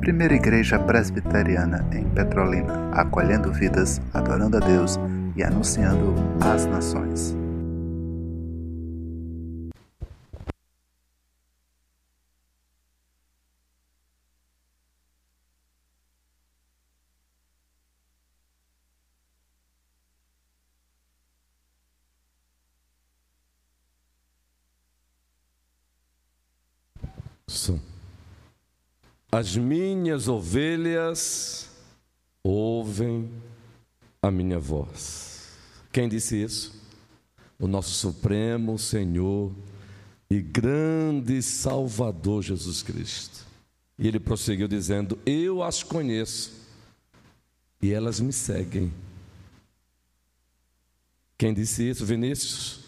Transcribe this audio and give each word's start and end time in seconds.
Primeira 0.00 0.34
Igreja 0.34 0.78
Presbiteriana 0.78 1.84
em 1.92 2.04
Petrolina, 2.10 2.90
acolhendo 2.92 3.52
vidas, 3.52 4.00
adorando 4.14 4.56
a 4.56 4.60
Deus 4.60 4.98
e 5.34 5.42
anunciando 5.42 6.14
às 6.40 6.64
nações. 6.66 7.36
Som. 27.66 27.80
As 29.30 29.56
minhas 29.56 30.28
ovelhas 30.28 31.68
ouvem 32.42 33.30
a 34.22 34.30
minha 34.30 34.58
voz. 34.58 35.48
Quem 35.92 36.08
disse 36.08 36.40
isso? 36.42 36.74
O 37.58 37.66
nosso 37.66 37.90
Supremo 37.90 38.78
Senhor 38.78 39.52
e 40.30 40.40
grande 40.40 41.42
Salvador 41.42 42.42
Jesus 42.42 42.82
Cristo. 42.82 43.44
E 43.98 44.06
ele 44.06 44.20
prosseguiu 44.20 44.68
dizendo: 44.68 45.18
Eu 45.26 45.62
as 45.62 45.82
conheço 45.82 46.52
e 47.80 47.92
elas 47.92 48.20
me 48.20 48.32
seguem. 48.32 48.92
Quem 51.38 51.52
disse 51.52 51.88
isso, 51.88 52.06
Vinícius? 52.06 52.80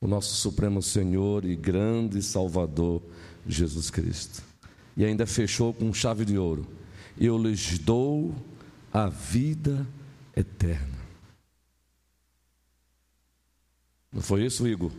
O 0.00 0.06
nosso 0.06 0.34
Supremo 0.34 0.82
Senhor 0.82 1.44
e 1.44 1.56
grande 1.56 2.22
Salvador 2.22 3.02
Jesus 3.46 3.90
Cristo. 3.90 4.42
E 4.96 5.04
ainda 5.04 5.26
fechou 5.26 5.72
com 5.72 5.92
chave 5.92 6.24
de 6.24 6.38
ouro: 6.38 6.66
Eu 7.18 7.36
lhes 7.38 7.78
dou 7.78 8.34
a 8.92 9.08
vida 9.08 9.86
eterna. 10.36 10.94
Não 14.12 14.22
foi 14.22 14.44
isso, 14.44 14.66
Igor? 14.66 14.92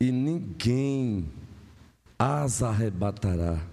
E 0.00 0.10
ninguém 0.10 1.30
as 2.18 2.62
arrebatará 2.62 3.64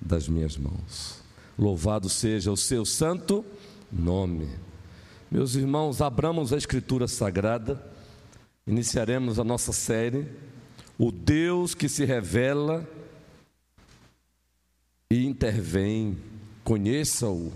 das 0.00 0.28
minhas 0.28 0.56
mãos. 0.56 1.22
Louvado 1.56 2.08
seja 2.08 2.50
o 2.50 2.56
seu 2.56 2.84
santo 2.84 3.44
nome. 3.90 4.48
Meus 5.30 5.54
irmãos, 5.54 6.00
abramos 6.00 6.52
a 6.52 6.56
Escritura 6.56 7.06
Sagrada, 7.06 7.84
iniciaremos 8.66 9.38
a 9.38 9.44
nossa 9.44 9.72
série, 9.72 10.26
O 10.98 11.12
Deus 11.12 11.74
que 11.74 11.88
se 11.88 12.04
revela 12.04 12.84
e 15.10 15.24
intervém, 15.24 16.18
conheça-o. 16.62 17.50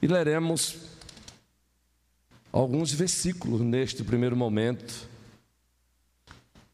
E 0.00 0.06
leremos 0.06 0.76
alguns 2.52 2.92
versículos 2.92 3.60
neste 3.60 4.04
primeiro 4.04 4.36
momento. 4.36 5.08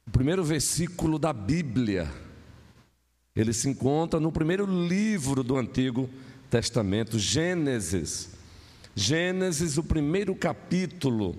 O 0.07 0.11
primeiro 0.11 0.45
versículo 0.45 1.19
da 1.19 1.33
Bíblia, 1.33 2.13
ele 3.35 3.53
se 3.53 3.69
encontra 3.69 4.21
no 4.21 4.31
primeiro 4.31 4.67
livro 4.67 5.43
do 5.43 5.57
Antigo 5.57 6.09
Testamento, 6.51 7.19
Gênesis. 7.19 8.31
Gênesis, 8.95 9.79
o 9.79 9.83
primeiro 9.83 10.35
capítulo, 10.35 11.37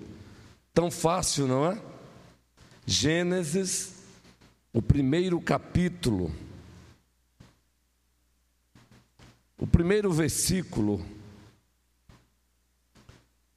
tão 0.73 0.89
fácil, 0.91 1.47
não 1.47 1.65
é? 1.71 1.81
Gênesis, 2.85 3.93
o 4.73 4.81
primeiro 4.81 5.39
capítulo. 5.39 6.31
O 9.57 9.65
primeiro 9.65 10.11
versículo, 10.11 11.03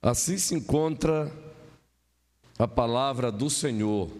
assim 0.01 0.39
se 0.39 0.55
encontra 0.55 1.31
a 2.59 2.67
palavra 2.67 3.31
do 3.31 3.51
Senhor. 3.51 4.11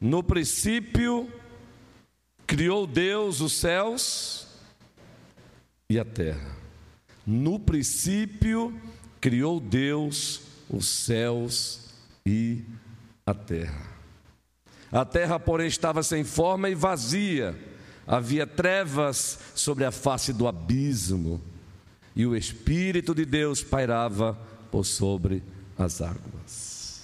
No 0.00 0.22
princípio, 0.22 1.32
criou 2.46 2.86
Deus 2.86 3.40
os 3.40 3.54
céus 3.54 4.46
e 5.90 5.98
a 5.98 6.04
terra. 6.04 6.56
No 7.26 7.58
princípio, 7.58 8.80
criou 9.20 9.58
Deus 9.58 10.42
os 10.70 10.86
céus 10.86 11.90
e 12.24 12.64
a 13.24 13.34
terra. 13.34 13.96
A 14.92 15.04
terra, 15.04 15.40
porém, 15.40 15.66
estava 15.66 16.04
sem 16.04 16.22
forma 16.22 16.70
e 16.70 16.74
vazia 16.74 17.75
havia 18.06 18.46
trevas 18.46 19.38
sobre 19.54 19.84
a 19.84 19.90
face 19.90 20.32
do 20.32 20.46
abismo, 20.46 21.42
e 22.14 22.24
o 22.24 22.36
Espírito 22.36 23.14
de 23.14 23.24
Deus 23.24 23.62
pairava 23.62 24.38
por 24.70 24.84
sobre 24.84 25.42
as 25.76 26.00
águas. 26.00 27.02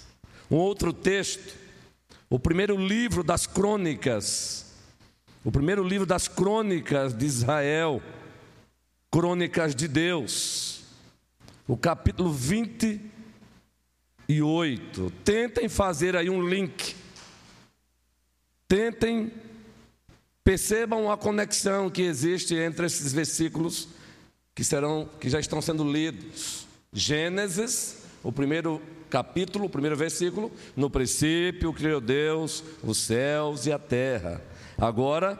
Um 0.49 0.55
outro 0.55 0.93
texto, 0.93 1.55
o 2.29 2.39
primeiro 2.39 2.77
livro 2.77 3.23
das 3.23 3.45
crônicas, 3.45 4.73
o 5.43 5.51
primeiro 5.51 5.83
livro 5.83 6.05
das 6.05 6.27
crônicas 6.27 7.13
de 7.13 7.25
Israel, 7.25 8.01
Crônicas 9.11 9.75
de 9.75 9.87
Deus, 9.87 10.81
o 11.67 11.77
capítulo 11.77 12.33
28. 12.33 15.11
Tentem 15.23 15.69
fazer 15.69 16.15
aí 16.15 16.31
um 16.31 16.47
link. 16.47 16.95
Tentem 18.67 19.31
Percebam 20.43 21.09
a 21.09 21.17
conexão 21.17 21.89
que 21.89 22.01
existe 22.01 22.55
entre 22.55 22.85
esses 22.85 23.13
versículos 23.13 23.87
que 24.53 24.63
serão 24.63 25.09
que 25.19 25.29
já 25.29 25.39
estão 25.39 25.61
sendo 25.61 25.89
lidos. 25.89 26.67
Gênesis, 26.91 28.03
o 28.21 28.31
primeiro 28.31 28.81
capítulo, 29.09 29.65
o 29.65 29.69
primeiro 29.69 29.95
versículo, 29.95 30.51
no 30.75 30.89
princípio 30.89 31.71
criou 31.71 32.01
Deus 32.01 32.63
os 32.83 32.97
céus 32.97 33.65
e 33.65 33.71
a 33.71 33.79
terra. 33.79 34.41
Agora, 34.77 35.39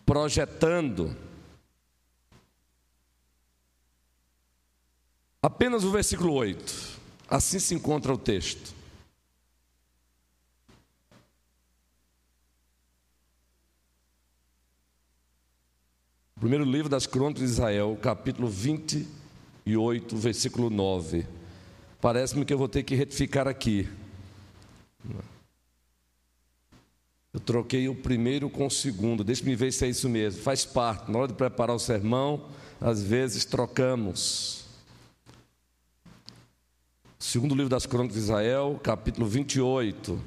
projetando 0.05 1.15
Apenas 5.47 5.85
o 5.85 5.91
versículo 5.91 6.33
8. 6.33 6.99
Assim 7.29 7.57
se 7.57 7.73
encontra 7.73 8.13
o 8.13 8.17
texto. 8.17 8.75
Primeiro 16.37 16.65
livro 16.65 16.89
das 16.89 17.07
Crônicas 17.07 17.43
de 17.43 17.49
Israel, 17.49 17.97
capítulo 18.01 18.49
28, 18.49 20.17
versículo 20.17 20.69
9. 20.69 21.25
Parece-me 22.01 22.43
que 22.43 22.53
eu 22.53 22.57
vou 22.57 22.67
ter 22.67 22.83
que 22.83 22.93
retificar 22.93 23.47
aqui. 23.47 23.89
Eu 27.31 27.39
troquei 27.39 27.87
o 27.87 27.95
primeiro 27.95 28.49
com 28.49 28.67
o 28.67 28.69
segundo. 28.69 29.23
Deixe-me 29.23 29.55
ver 29.55 29.71
se 29.71 29.85
é 29.85 29.87
isso 29.87 30.09
mesmo. 30.09 30.41
Faz 30.41 30.65
parte. 30.65 31.09
Na 31.09 31.19
hora 31.19 31.29
de 31.29 31.35
preparar 31.35 31.73
o 31.73 31.79
sermão, 31.79 32.49
às 32.81 33.01
vezes 33.01 33.45
trocamos. 33.45 34.66
Segundo 37.29 37.53
livro 37.53 37.69
das 37.69 37.85
Crônicas 37.85 38.15
de 38.15 38.23
Israel, 38.23 38.79
capítulo 38.81 39.27
28. 39.27 40.17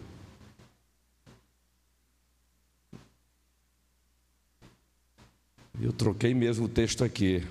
Eu 5.81 5.95
troquei 5.95 6.35
mesmo 6.35 6.67
o 6.67 6.69
texto 6.69 7.03
aqui. 7.03 7.43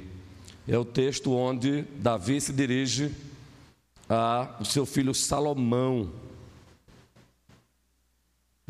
É 0.68 0.78
o 0.78 0.86
texto 0.86 1.34
onde 1.34 1.82
Davi 1.98 2.40
se 2.40 2.54
dirige 2.54 3.12
a 4.08 4.56
o 4.60 4.66
seu 4.66 4.86
filho 4.86 5.16
Salomão. 5.16 6.12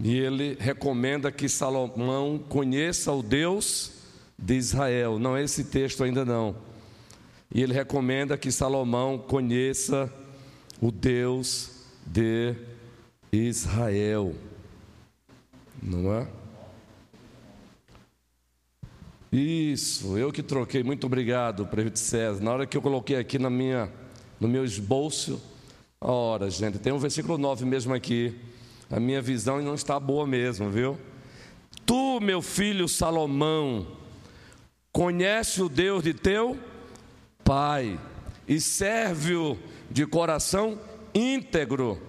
E 0.01 0.17
ele 0.17 0.55
recomenda 0.61 1.29
que 1.29 1.49
Salomão 1.49 2.39
conheça 2.39 3.11
o 3.11 3.21
Deus 3.21 3.91
de 4.37 4.55
Israel. 4.55 5.19
Não 5.19 5.35
é 5.35 5.43
esse 5.43 5.65
texto 5.65 6.05
ainda 6.05 6.23
não. 6.23 6.55
E 7.53 7.61
ele 7.61 7.73
recomenda 7.73 8.37
que 8.37 8.49
Salomão 8.49 9.17
conheça 9.17 10.09
o 10.81 10.91
Deus 10.91 11.71
de 12.05 12.55
Israel. 13.31 14.33
Não 15.81 16.13
é? 16.13 16.27
Isso, 19.31 20.17
eu 20.17 20.31
que 20.31 20.41
troquei, 20.41 20.83
muito 20.83 21.05
obrigado, 21.05 21.65
prefeito 21.65 21.99
César. 21.99 22.43
Na 22.43 22.51
hora 22.51 22.65
que 22.65 22.75
eu 22.75 22.81
coloquei 22.81 23.15
aqui 23.15 23.37
na 23.37 23.49
minha, 23.49 23.91
no 24.39 24.47
meu 24.47 24.65
esboço, 24.65 25.41
ora, 26.01 26.49
gente, 26.49 26.79
tem 26.79 26.91
um 26.91 26.97
versículo 26.97 27.37
9 27.37 27.65
mesmo 27.65 27.93
aqui. 27.93 28.35
A 28.89 28.99
minha 28.99 29.21
visão 29.21 29.61
não 29.61 29.75
está 29.75 29.99
boa 29.99 30.25
mesmo, 30.25 30.69
viu? 30.69 30.97
Tu, 31.85 32.19
meu 32.19 32.41
filho 32.41 32.87
Salomão, 32.87 33.85
Conhece 34.91 35.61
o 35.61 35.69
Deus 35.69 36.03
de 36.03 36.13
teu 36.13 36.57
pai 37.43 37.99
e 38.47 38.59
serve-o 38.59 39.57
de 39.89 40.05
coração 40.05 40.79
íntegro 41.13 42.01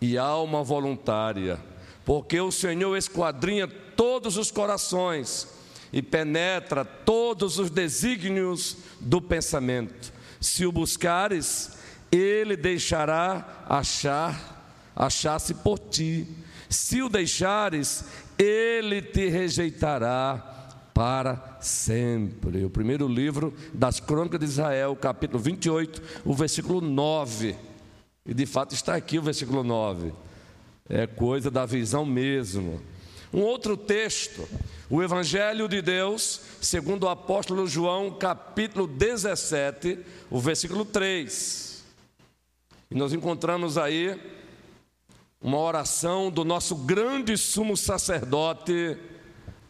e 0.00 0.18
alma 0.18 0.62
voluntária, 0.62 1.58
porque 2.04 2.40
o 2.40 2.52
Senhor 2.52 2.96
esquadrinha 2.96 3.66
todos 3.66 4.36
os 4.36 4.50
corações 4.50 5.48
e 5.92 6.02
penetra 6.02 6.84
todos 6.84 7.58
os 7.58 7.70
desígnios 7.70 8.76
do 9.00 9.22
pensamento. 9.22 10.12
Se 10.40 10.66
o 10.66 10.72
buscares, 10.72 11.78
ele 12.12 12.56
deixará 12.56 13.64
achar, 13.68 14.90
achar-se 14.94 15.54
por 15.54 15.78
ti. 15.78 16.26
Se 16.68 17.00
o 17.02 17.08
deixares, 17.08 18.04
ele 18.36 19.00
te 19.00 19.28
rejeitará 19.28 20.53
para 20.94 21.58
sempre. 21.60 22.64
O 22.64 22.70
primeiro 22.70 23.08
livro 23.08 23.52
das 23.72 23.98
Crônicas 23.98 24.38
de 24.38 24.46
Israel, 24.46 24.94
capítulo 24.94 25.42
28, 25.42 26.00
o 26.24 26.32
versículo 26.32 26.80
9. 26.80 27.56
E 28.24 28.32
de 28.32 28.46
fato 28.46 28.74
está 28.74 28.94
aqui 28.94 29.18
o 29.18 29.22
versículo 29.22 29.64
9. 29.64 30.12
É 30.88 31.06
coisa 31.06 31.50
da 31.50 31.66
visão 31.66 32.06
mesmo. 32.06 32.80
Um 33.32 33.40
outro 33.40 33.76
texto, 33.76 34.48
o 34.88 35.02
Evangelho 35.02 35.68
de 35.68 35.82
Deus, 35.82 36.40
segundo 36.60 37.02
o 37.02 37.08
apóstolo 37.08 37.66
João, 37.66 38.12
capítulo 38.12 38.86
17, 38.86 39.98
o 40.30 40.38
versículo 40.38 40.84
3. 40.84 41.82
E 42.88 42.94
nós 42.94 43.12
encontramos 43.12 43.76
aí 43.76 44.16
uma 45.42 45.58
oração 45.58 46.30
do 46.30 46.44
nosso 46.44 46.76
grande 46.76 47.36
sumo 47.36 47.76
sacerdote, 47.76 48.96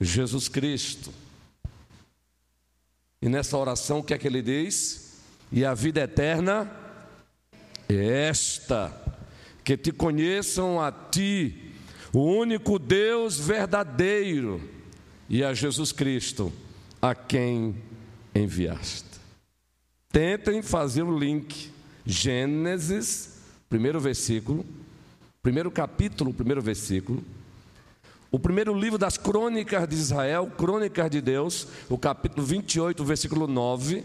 Jesus 0.01 0.49
Cristo. 0.49 1.11
E 3.21 3.29
nessa 3.29 3.57
oração, 3.57 4.01
o 4.01 4.05
que 4.05 4.13
é 4.13 4.19
que 4.19 4.27
ele 4.27 4.43
diz? 4.43 5.15
E 5.51 5.65
a 5.65 5.73
vida 5.75 6.03
eterna 6.03 6.71
é 7.89 8.29
esta: 8.29 8.93
que 9.63 9.77
te 9.77 9.93
conheçam 9.93 10.81
a 10.81 10.93
ti, 10.93 11.73
o 12.13 12.21
único 12.21 12.79
Deus 12.79 13.39
verdadeiro, 13.39 14.61
e 15.29 15.43
a 15.43 15.55
Jesus 15.55 15.93
Cristo, 15.93 16.53
a 17.01 17.15
quem 17.15 17.77
enviaste. 18.35 19.09
Tentem 20.11 20.63
fazer 20.63 21.03
o 21.03 21.19
link. 21.19 21.73
Gênesis, 22.07 23.39
primeiro 23.67 23.99
versículo, 23.99 24.67
primeiro 25.43 25.71
capítulo, 25.71 26.35
primeiro 26.35 26.61
versículo 26.61 27.25
o 28.35 28.39
primeiro 28.41 28.75
livro 28.75 28.99
das 28.99 29.17
crônicas 29.17 29.89
de 29.89 29.95
Israel, 29.95 30.51
Crônicas 30.59 31.09
de 31.09 31.21
Deus, 31.21 31.69
o 31.89 31.97
capítulo 31.97 32.45
28, 32.45 33.05
versículo 33.05 33.47
9. 33.47 34.05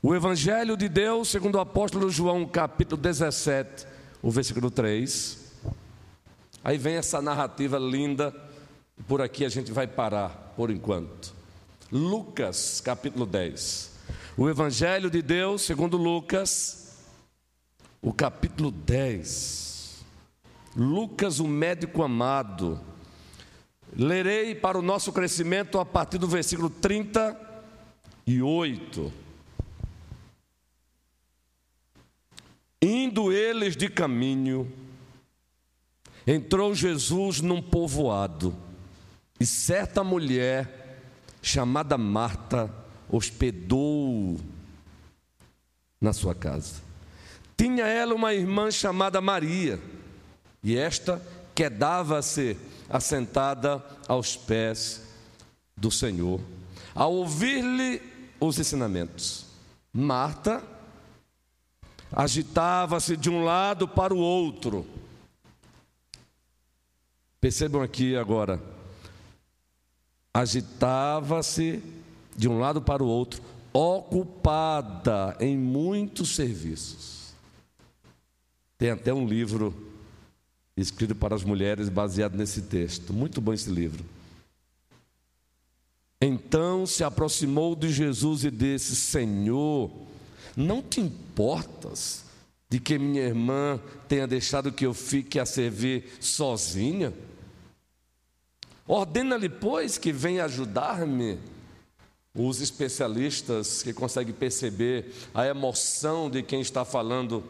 O 0.00 0.14
Evangelho 0.14 0.76
de 0.76 0.88
Deus, 0.88 1.26
segundo 1.26 1.56
o 1.56 1.60
apóstolo 1.60 2.08
João, 2.08 2.46
capítulo 2.46 3.02
17, 3.02 3.84
o 4.22 4.30
versículo 4.30 4.70
3. 4.70 5.38
Aí 6.62 6.78
vem 6.78 6.94
essa 6.94 7.20
narrativa 7.20 7.80
linda, 7.80 8.32
por 9.08 9.20
aqui 9.20 9.44
a 9.44 9.48
gente 9.48 9.72
vai 9.72 9.88
parar 9.88 10.54
por 10.56 10.70
enquanto. 10.70 11.34
Lucas, 11.90 12.80
capítulo 12.80 13.26
10. 13.26 13.90
O 14.36 14.48
Evangelho 14.48 15.10
de 15.10 15.20
Deus, 15.20 15.62
segundo 15.62 15.96
Lucas, 15.96 16.94
o 18.00 18.12
capítulo 18.12 18.70
10. 18.70 19.69
Lucas, 20.76 21.40
o 21.40 21.48
médico 21.48 22.02
amado. 22.02 22.78
Lerei 23.96 24.54
para 24.54 24.78
o 24.78 24.82
nosso 24.82 25.10
crescimento 25.12 25.80
a 25.80 25.84
partir 25.84 26.16
do 26.18 26.28
versículo 26.28 26.70
38. 26.70 29.12
Indo 32.80 33.32
eles 33.32 33.76
de 33.76 33.88
caminho, 33.88 34.72
entrou 36.26 36.74
Jesus 36.74 37.40
num 37.40 37.60
povoado, 37.60 38.56
e 39.38 39.44
certa 39.44 40.02
mulher, 40.04 41.02
chamada 41.42 41.98
Marta, 41.98 42.72
hospedou 43.08 44.40
na 46.00 46.12
sua 46.12 46.34
casa. 46.34 46.80
Tinha 47.56 47.86
ela 47.86 48.14
uma 48.14 48.32
irmã 48.32 48.70
chamada 48.70 49.20
Maria 49.20 49.80
e 50.62 50.76
esta 50.76 51.20
quedava-se 51.54 52.56
assentada 52.88 53.84
aos 54.08 54.36
pés 54.36 55.02
do 55.76 55.90
Senhor, 55.90 56.40
a 56.94 57.06
ouvir-lhe 57.06 58.02
os 58.40 58.58
ensinamentos. 58.58 59.46
Marta 59.92 60.62
agitava-se 62.12 63.16
de 63.16 63.30
um 63.30 63.44
lado 63.44 63.86
para 63.86 64.12
o 64.12 64.18
outro. 64.18 64.86
Percebam 67.40 67.82
aqui 67.82 68.16
agora. 68.16 68.60
Agitava-se 70.32 71.82
de 72.36 72.48
um 72.48 72.58
lado 72.58 72.80
para 72.80 73.02
o 73.02 73.06
outro, 73.06 73.42
ocupada 73.72 75.36
em 75.40 75.56
muitos 75.56 76.34
serviços. 76.34 77.34
Tem 78.78 78.90
até 78.90 79.12
um 79.12 79.26
livro 79.26 79.89
escrito 80.76 81.14
para 81.14 81.34
as 81.34 81.44
mulheres, 81.44 81.88
baseado 81.88 82.36
nesse 82.36 82.62
texto. 82.62 83.12
Muito 83.12 83.40
bom 83.40 83.52
esse 83.52 83.70
livro. 83.70 84.04
Então 86.20 86.86
se 86.86 87.02
aproximou 87.02 87.74
de 87.74 87.90
Jesus 87.90 88.44
e 88.44 88.50
disse: 88.50 88.94
Senhor, 88.94 89.90
não 90.56 90.82
te 90.82 91.00
importas 91.00 92.24
de 92.68 92.78
que 92.78 92.98
minha 92.98 93.22
irmã 93.22 93.80
tenha 94.06 94.26
deixado 94.26 94.70
que 94.70 94.84
eu 94.84 94.94
fique 94.94 95.38
a 95.38 95.46
servir 95.46 96.04
sozinha? 96.20 97.12
Ordena-lhe, 98.86 99.48
pois, 99.48 99.96
que 99.96 100.12
venha 100.12 100.44
ajudar-me. 100.44 101.38
Os 102.34 102.60
especialistas 102.60 103.82
que 103.82 103.92
conseguem 103.92 104.32
perceber 104.32 105.12
a 105.34 105.46
emoção 105.46 106.30
de 106.30 106.42
quem 106.42 106.60
está 106.60 106.84
falando 106.84 107.42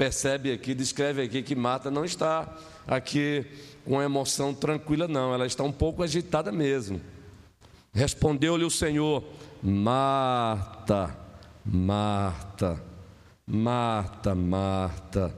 percebe 0.00 0.50
aqui, 0.50 0.74
descreve 0.74 1.20
aqui 1.20 1.42
que 1.42 1.54
Marta 1.54 1.90
não 1.90 2.06
está 2.06 2.56
aqui 2.86 3.44
com 3.84 4.00
emoção 4.00 4.54
tranquila, 4.54 5.06
não, 5.06 5.34
ela 5.34 5.44
está 5.44 5.62
um 5.62 5.70
pouco 5.70 6.02
agitada 6.02 6.50
mesmo. 6.50 6.98
Respondeu-lhe 7.92 8.64
o 8.64 8.70
Senhor: 8.70 9.22
Marta, 9.62 11.14
Marta, 11.62 12.82
Marta, 13.46 14.34
Marta, 14.34 15.34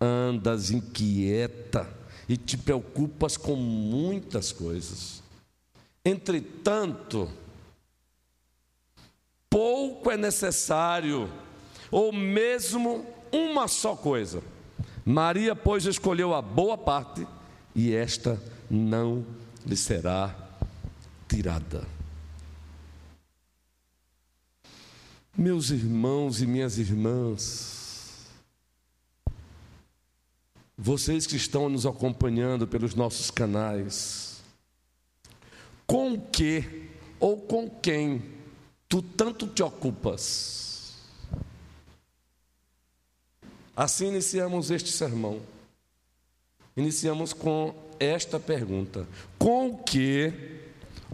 andas 0.00 0.72
inquieta 0.72 1.88
e 2.28 2.36
te 2.36 2.58
preocupas 2.58 3.36
com 3.36 3.54
muitas 3.54 4.50
coisas. 4.50 5.22
Entretanto, 6.04 7.30
pouco 9.48 10.10
é 10.10 10.16
necessário, 10.16 11.30
ou 11.88 12.12
mesmo 12.12 13.21
uma 13.32 13.66
só 13.66 13.96
coisa. 13.96 14.42
Maria, 15.04 15.56
pois, 15.56 15.86
escolheu 15.86 16.34
a 16.34 16.42
boa 16.42 16.78
parte, 16.78 17.26
e 17.74 17.92
esta 17.92 18.40
não 18.70 19.24
lhe 19.66 19.76
será 19.76 20.34
tirada. 21.28 21.86
Meus 25.36 25.70
irmãos 25.70 26.42
e 26.42 26.46
minhas 26.46 26.76
irmãs, 26.78 28.28
vocês 30.76 31.26
que 31.26 31.36
estão 31.36 31.68
nos 31.68 31.86
acompanhando 31.86 32.66
pelos 32.66 32.94
nossos 32.94 33.30
canais, 33.30 34.42
com 35.86 36.20
que 36.20 36.90
ou 37.18 37.40
com 37.40 37.70
quem 37.70 38.22
tu 38.88 39.00
tanto 39.00 39.46
te 39.46 39.62
ocupas? 39.62 40.71
Assim 43.74 44.08
iniciamos 44.08 44.70
este 44.70 44.90
sermão. 44.90 45.40
Iniciamos 46.76 47.32
com 47.32 47.74
esta 47.98 48.38
pergunta: 48.38 49.06
Com 49.38 49.76
que 49.76 50.32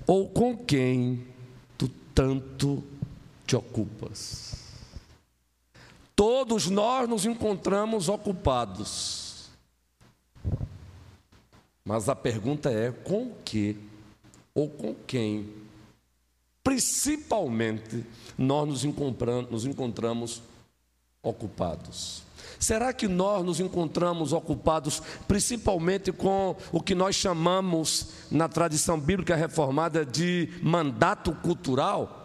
ou 0.06 0.28
com 0.28 0.56
quem 0.56 1.26
tu 1.76 1.88
tanto 2.14 2.82
te 3.46 3.54
ocupas? 3.54 4.54
Todos 6.16 6.68
nós 6.68 7.08
nos 7.08 7.24
encontramos 7.24 8.08
ocupados. 8.08 9.48
Mas 11.84 12.08
a 12.08 12.16
pergunta 12.16 12.70
é: 12.70 12.90
com 12.90 13.32
que 13.44 13.76
ou 14.52 14.68
com 14.68 14.94
quem? 15.06 15.48
Principalmente, 16.62 18.04
nós 18.36 18.68
nos 18.68 18.84
encontramos, 18.84 19.50
nos 19.50 19.64
encontramos 19.64 20.42
ocupados. 21.22 22.27
Será 22.58 22.92
que 22.92 23.08
nós 23.08 23.44
nos 23.44 23.60
encontramos 23.60 24.32
ocupados 24.32 25.02
principalmente 25.26 26.12
com 26.12 26.56
o 26.72 26.80
que 26.80 26.94
nós 26.94 27.14
chamamos 27.14 28.08
na 28.30 28.48
tradição 28.48 28.98
bíblica 28.98 29.34
reformada 29.34 30.04
de 30.04 30.48
mandato 30.62 31.32
cultural? 31.32 32.18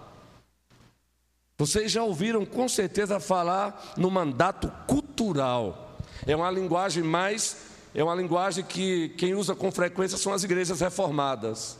Vocês 1.57 1.91
já 1.91 2.03
ouviram 2.03 2.45
com 2.45 2.67
certeza 2.67 3.19
falar 3.19 3.93
no 3.95 4.09
mandato 4.09 4.71
cultural. 4.87 5.97
É 6.25 6.35
uma 6.35 6.49
linguagem 6.49 7.03
mais, 7.03 7.57
é 7.93 8.03
uma 8.03 8.15
linguagem 8.15 8.63
que 8.63 9.09
quem 9.09 9.35
usa 9.35 9.55
com 9.55 9.71
frequência 9.71 10.17
são 10.17 10.33
as 10.33 10.43
igrejas 10.43 10.81
reformadas. 10.81 11.77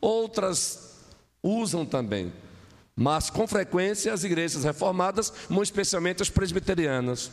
Outras 0.00 0.96
usam 1.42 1.84
também, 1.84 2.32
mas 2.96 3.28
com 3.30 3.46
frequência 3.46 4.12
as 4.12 4.24
igrejas 4.24 4.64
reformadas, 4.64 5.32
muito 5.48 5.66
especialmente 5.66 6.22
as 6.22 6.30
presbiterianas. 6.30 7.30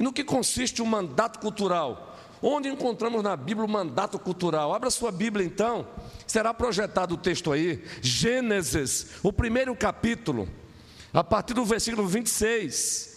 No 0.00 0.14
que 0.14 0.24
consiste 0.24 0.80
o 0.80 0.86
mandato 0.86 1.38
cultural? 1.38 2.16
Onde 2.42 2.70
encontramos 2.70 3.22
na 3.22 3.36
Bíblia 3.36 3.66
o 3.66 3.70
mandato 3.70 4.18
cultural? 4.18 4.74
Abra 4.74 4.88
sua 4.88 5.12
Bíblia 5.12 5.44
então, 5.44 5.86
será 6.26 6.54
projetado 6.54 7.14
o 7.14 7.18
texto 7.18 7.52
aí, 7.52 7.84
Gênesis, 8.00 9.08
o 9.22 9.30
primeiro 9.30 9.76
capítulo, 9.76 10.48
a 11.12 11.22
partir 11.22 11.52
do 11.52 11.66
versículo 11.66 12.08
26. 12.08 13.10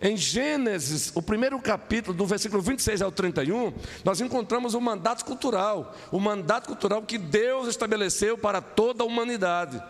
Em 0.00 0.16
Gênesis, 0.16 1.12
o 1.14 1.22
primeiro 1.22 1.60
capítulo, 1.60 2.16
do 2.16 2.26
versículo 2.26 2.60
26 2.60 3.00
ao 3.00 3.12
31, 3.12 3.72
nós 4.02 4.20
encontramos 4.20 4.74
o 4.74 4.80
mandato 4.80 5.24
cultural, 5.24 5.94
o 6.10 6.18
mandato 6.18 6.66
cultural 6.66 7.02
que 7.02 7.16
Deus 7.16 7.68
estabeleceu 7.68 8.36
para 8.36 8.60
toda 8.60 9.04
a 9.04 9.06
humanidade. 9.06 9.80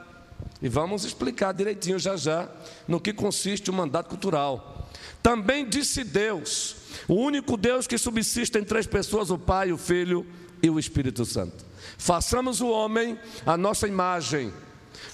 E 0.60 0.68
vamos 0.68 1.04
explicar 1.04 1.54
direitinho 1.54 1.98
já 1.98 2.16
já 2.16 2.50
no 2.86 3.00
que 3.00 3.14
consiste 3.14 3.70
o 3.70 3.72
mandato 3.72 4.10
cultural. 4.10 4.79
Também 5.22 5.68
disse 5.68 6.02
Deus, 6.02 6.76
o 7.06 7.14
único 7.14 7.56
Deus 7.56 7.86
que 7.86 7.98
subsiste 7.98 8.58
em 8.58 8.64
três 8.64 8.86
pessoas, 8.86 9.30
o 9.30 9.38
Pai, 9.38 9.72
o 9.72 9.78
Filho 9.78 10.26
e 10.62 10.70
o 10.70 10.78
Espírito 10.78 11.24
Santo. 11.24 11.64
Façamos 11.98 12.60
o 12.60 12.68
homem 12.68 13.18
a 13.44 13.56
nossa 13.56 13.86
imagem, 13.86 14.52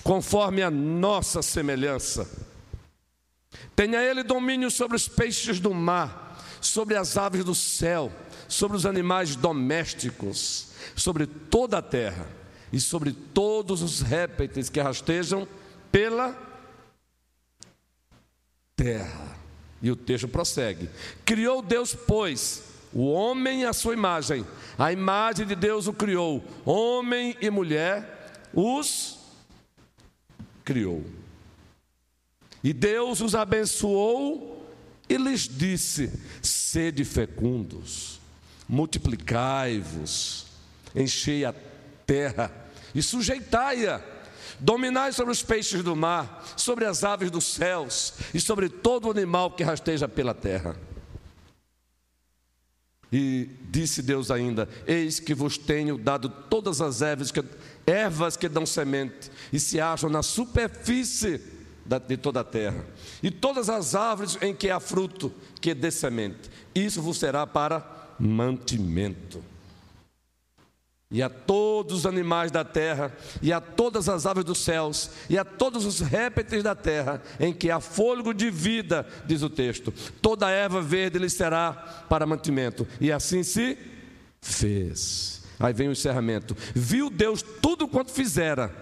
conforme 0.03 0.63
a 0.63 0.71
nossa 0.71 1.43
semelhança. 1.43 2.29
Tenha 3.75 4.03
ele 4.03 4.23
domínio 4.23 4.71
sobre 4.71 4.97
os 4.97 5.09
peixes 5.09 5.59
do 5.59 5.75
mar, 5.75 6.41
sobre 6.61 6.97
as 6.97 7.17
aves 7.17 7.45
do 7.45 7.55
céu, 7.55 8.13
sobre 8.49 8.77
os 8.77 8.87
animais 8.87 9.35
domésticos, 9.35 10.69
sobre 10.95 11.27
toda 11.27 11.79
a 11.79 11.83
terra 11.83 12.29
e 12.73 12.81
sobre 12.81 13.13
todos 13.13 13.83
os 13.83 14.01
répteis 14.01 14.69
que 14.69 14.81
rastejam 14.81 15.47
pela 15.91 16.37
terra. 18.77 19.36
E 19.83 19.91
o 19.91 19.97
texto 19.97 20.29
prossegue: 20.29 20.89
Criou 21.25 21.63
Deus, 21.63 21.95
pois, 21.95 22.65
o 22.93 23.11
homem 23.11 23.65
à 23.65 23.73
sua 23.73 23.95
imagem, 23.95 24.47
a 24.79 24.93
imagem 24.93 25.47
de 25.47 25.55
Deus 25.55 25.87
o 25.87 25.93
criou, 25.93 26.43
homem 26.65 27.37
e 27.41 27.51
mulher 27.51 28.41
os 28.55 29.19
criou. 30.65 31.05
E 32.65 32.73
Deus 32.73 33.21
os 33.21 33.35
abençoou 33.35 34.67
e 35.09 35.17
lhes 35.17 35.49
disse: 35.49 36.11
Sede 36.43 37.05
fecundos, 37.05 38.21
multiplicai-vos, 38.69 40.47
enchei 40.95 41.45
a 41.45 41.55
terra 42.07 42.51
e 42.95 43.03
sujeitai-a 43.03 44.16
Dominai 44.59 45.13
sobre 45.13 45.33
os 45.33 45.43
peixes 45.43 45.83
do 45.83 45.95
mar, 45.95 46.45
sobre 46.57 46.85
as 46.85 47.05
aves 47.05 47.31
dos 47.31 47.45
céus 47.45 48.15
e 48.33 48.41
sobre 48.41 48.69
todo 48.69 49.11
animal 49.11 49.51
que 49.51 49.63
rasteja 49.63 50.09
pela 50.09 50.35
terra. 50.35 50.77
E 53.13 53.49
disse 53.71 54.03
Deus 54.03 54.31
ainda: 54.31 54.69
Eis 54.87 55.21
que 55.21 55.35
vos 55.35 55.57
tenho 55.57 55.97
dado 55.97 56.29
todas 56.29 56.81
as 56.81 57.03
ervas 57.03 57.31
que, 57.31 57.45
ervas 57.87 58.37
que 58.37 58.49
dão 58.49 58.67
semente 58.67 59.31
e 59.53 59.61
se 59.61 59.81
acham 59.81 60.11
na 60.11 60.23
superfície 60.23 61.41
de 62.09 62.17
toda 62.17 62.41
a 62.41 62.45
terra, 62.45 62.85
e 63.23 63.31
todas 63.31 63.71
as 63.71 63.95
árvores 63.95 64.37
em 64.43 64.53
que 64.53 64.69
há 64.69 64.81
fruto 64.81 65.33
que 65.61 65.73
dê 65.73 65.91
semente. 65.91 66.51
Isso 66.75 67.01
vos 67.01 67.17
será 67.19 67.47
para 67.47 68.15
mantimento 68.19 69.43
e 71.11 71.23
a 71.23 71.29
todos 71.29 71.99
os 71.99 72.07
animais 72.07 72.51
da 72.51 72.65
terra, 72.65 73.17
e 73.41 73.53
a 73.53 73.61
todas 73.61 74.09
as 74.09 74.27
aves 74.27 74.45
dos 74.45 74.59
céus, 74.59 75.11
e 75.31 75.39
a 75.39 75.45
todos 75.45 75.85
os 75.85 76.01
répteis 76.01 76.65
da 76.65 76.75
terra, 76.75 77.23
em 77.39 77.53
que 77.53 77.71
há 77.71 77.79
fôlego 77.81 78.35
de 78.35 78.51
vida, 78.51 79.07
diz 79.25 79.43
o 79.43 79.51
texto. 79.51 79.93
Toda 80.21 80.51
erva 80.51 80.83
verde 80.83 81.19
lhe 81.19 81.31
será 81.31 81.73
para 82.09 82.27
mantimento. 82.27 82.87
E 83.01 83.13
assim 83.13 83.45
se 83.45 83.79
fez. 84.41 85.45
Aí 85.61 85.73
vem 85.73 85.89
o 85.89 85.93
encerramento. 85.93 86.57
Viu 86.75 87.09
Deus 87.09 87.41
tudo 87.41 87.87
quanto 87.87 88.11
fizera. 88.11 88.75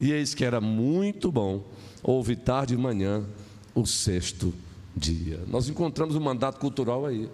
E 0.00 0.12
eis 0.12 0.34
que 0.34 0.44
era 0.44 0.60
muito 0.60 1.30
bom. 1.30 1.64
Houve 2.02 2.34
tarde 2.34 2.74
e 2.74 2.76
manhã 2.76 3.24
o 3.72 3.86
sexto 3.86 4.52
dia. 4.96 5.40
Nós 5.46 5.68
encontramos 5.68 6.16
o 6.16 6.18
um 6.18 6.22
mandato 6.22 6.58
cultural 6.58 7.06
aí. 7.06 7.30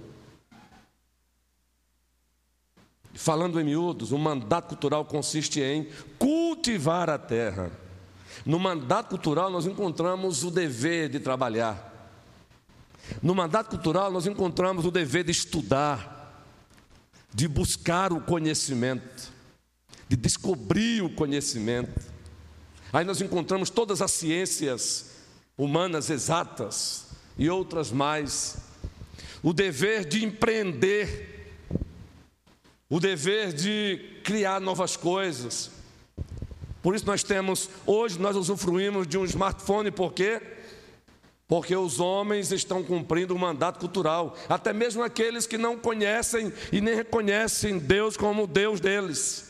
Falando 3.18 3.60
em 3.60 3.64
miúdos, 3.64 4.12
o 4.12 4.16
mandato 4.16 4.68
cultural 4.68 5.04
consiste 5.04 5.60
em 5.60 5.88
cultivar 6.20 7.10
a 7.10 7.18
terra. 7.18 7.68
No 8.46 8.60
mandato 8.60 9.08
cultural, 9.08 9.50
nós 9.50 9.66
encontramos 9.66 10.44
o 10.44 10.52
dever 10.52 11.08
de 11.08 11.18
trabalhar. 11.18 12.14
No 13.20 13.34
mandato 13.34 13.70
cultural, 13.70 14.12
nós 14.12 14.28
encontramos 14.28 14.86
o 14.86 14.90
dever 14.92 15.24
de 15.24 15.32
estudar, 15.32 16.46
de 17.34 17.48
buscar 17.48 18.12
o 18.12 18.20
conhecimento, 18.20 19.32
de 20.08 20.16
descobrir 20.16 21.02
o 21.02 21.12
conhecimento. 21.12 22.00
Aí 22.92 23.04
nós 23.04 23.20
encontramos 23.20 23.68
todas 23.68 24.00
as 24.00 24.12
ciências 24.12 25.16
humanas 25.58 26.08
exatas 26.08 27.06
e 27.36 27.50
outras 27.50 27.90
mais. 27.90 28.58
O 29.42 29.52
dever 29.52 30.04
de 30.04 30.24
empreender 30.24 31.37
o 32.90 32.98
dever 32.98 33.52
de 33.52 34.20
criar 34.24 34.60
novas 34.60 34.96
coisas. 34.96 35.70
Por 36.82 36.94
isso 36.94 37.06
nós 37.06 37.22
temos, 37.22 37.68
hoje 37.86 38.18
nós 38.18 38.36
usufruímos 38.36 39.06
de 39.06 39.18
um 39.18 39.24
smartphone, 39.24 39.90
por 39.90 40.12
quê? 40.12 40.40
Porque 41.46 41.74
os 41.74 41.98
homens 41.98 42.52
estão 42.52 42.82
cumprindo 42.82 43.34
um 43.34 43.38
mandato 43.38 43.80
cultural, 43.80 44.36
até 44.48 44.72
mesmo 44.72 45.02
aqueles 45.02 45.46
que 45.46 45.58
não 45.58 45.76
conhecem 45.76 46.52
e 46.72 46.80
nem 46.80 46.94
reconhecem 46.94 47.78
Deus 47.78 48.16
como 48.16 48.46
Deus 48.46 48.80
deles. 48.80 49.46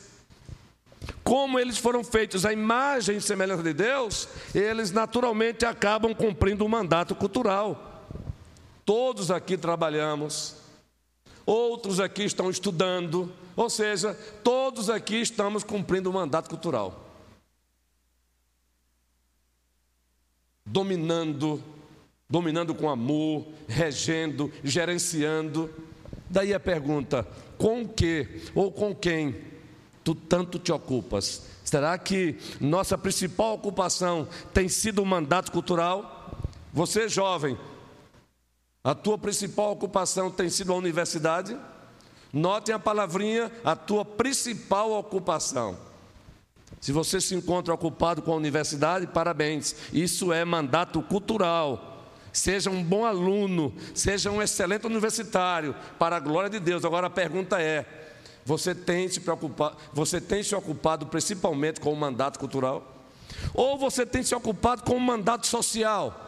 Como 1.23 1.59
eles 1.59 1.78
foram 1.78 2.02
feitos 2.02 2.45
à 2.45 2.52
imagem 2.52 3.18
e 3.18 3.21
semelhança 3.21 3.62
de 3.62 3.73
Deus, 3.73 4.28
eles 4.54 4.90
naturalmente 4.90 5.64
acabam 5.64 6.14
cumprindo 6.14 6.64
um 6.64 6.68
mandato 6.68 7.14
cultural. 7.14 8.04
Todos 8.85 9.30
aqui 9.30 9.57
trabalhamos 9.57 10.57
outros 11.49 11.99
aqui 11.99 12.25
estão 12.25 12.50
estudando, 12.50 13.33
ou 13.57 13.71
seja, 13.71 14.12
todos 14.45 14.90
aqui 14.90 15.17
estamos 15.17 15.64
cumprindo 15.64 16.11
o 16.11 16.12
mandato 16.12 16.50
cultural. 16.50 17.07
Dominando, 20.67 21.62
dominando 22.28 22.75
com 22.75 22.90
amor, 22.90 23.47
regendo, 23.67 24.52
gerenciando. 24.62 25.71
Daí 26.28 26.52
a 26.52 26.61
pergunta: 26.61 27.26
com 27.57 27.88
que 27.88 28.43
ou 28.55 28.71
com 28.71 28.95
quem 28.95 29.35
tu 30.05 30.14
tanto 30.14 30.59
te 30.59 30.71
ocupas? 30.71 31.47
Será 31.64 31.97
que 31.97 32.37
nossa 32.61 32.99
principal 32.99 33.55
ocupação 33.55 34.28
tem 34.52 34.69
sido 34.69 35.02
o 35.02 35.07
mandato 35.07 35.50
cultural? 35.50 36.38
Você, 36.75 37.09
jovem, 37.09 37.57
a 38.88 38.95
tua 38.95 39.18
principal 39.18 39.73
ocupação 39.73 40.30
tem 40.30 40.49
sido 40.49 40.73
a 40.73 40.75
universidade? 40.75 41.54
Notem 42.33 42.75
a 42.75 42.78
palavrinha, 42.78 43.52
a 43.62 43.76
tua 43.76 44.02
principal 44.02 44.92
ocupação. 44.92 45.76
Se 46.80 46.90
você 46.90 47.21
se 47.21 47.35
encontra 47.35 47.75
ocupado 47.75 48.23
com 48.23 48.33
a 48.33 48.37
universidade, 48.37 49.07
parabéns. 49.07 49.76
Isso 49.92 50.33
é 50.33 50.42
mandato 50.42 51.02
cultural. 51.02 52.07
Seja 52.33 52.71
um 52.71 52.83
bom 52.83 53.04
aluno, 53.04 53.75
seja 53.92 54.30
um 54.30 54.40
excelente 54.40 54.87
universitário, 54.87 55.76
para 55.99 56.16
a 56.16 56.21
glória 56.21 56.49
de 56.49 56.59
Deus. 56.59 56.83
Agora 56.83 57.09
a 57.09 57.11
pergunta 57.11 57.61
é: 57.61 57.85
você 58.42 58.75
tem 58.75 59.07
se 59.07 59.21
preocupado, 59.21 59.76
você 59.92 60.18
tem 60.18 60.42
se 60.42 60.54
ocupado 60.54 61.04
principalmente 61.04 61.78
com 61.78 61.92
o 61.92 61.97
mandato 61.97 62.38
cultural? 62.38 62.90
Ou 63.52 63.76
você 63.76 64.07
tem 64.07 64.23
se 64.23 64.35
ocupado 64.35 64.83
com 64.83 64.97
o 64.97 65.00
mandato 65.00 65.47
social? 65.47 66.27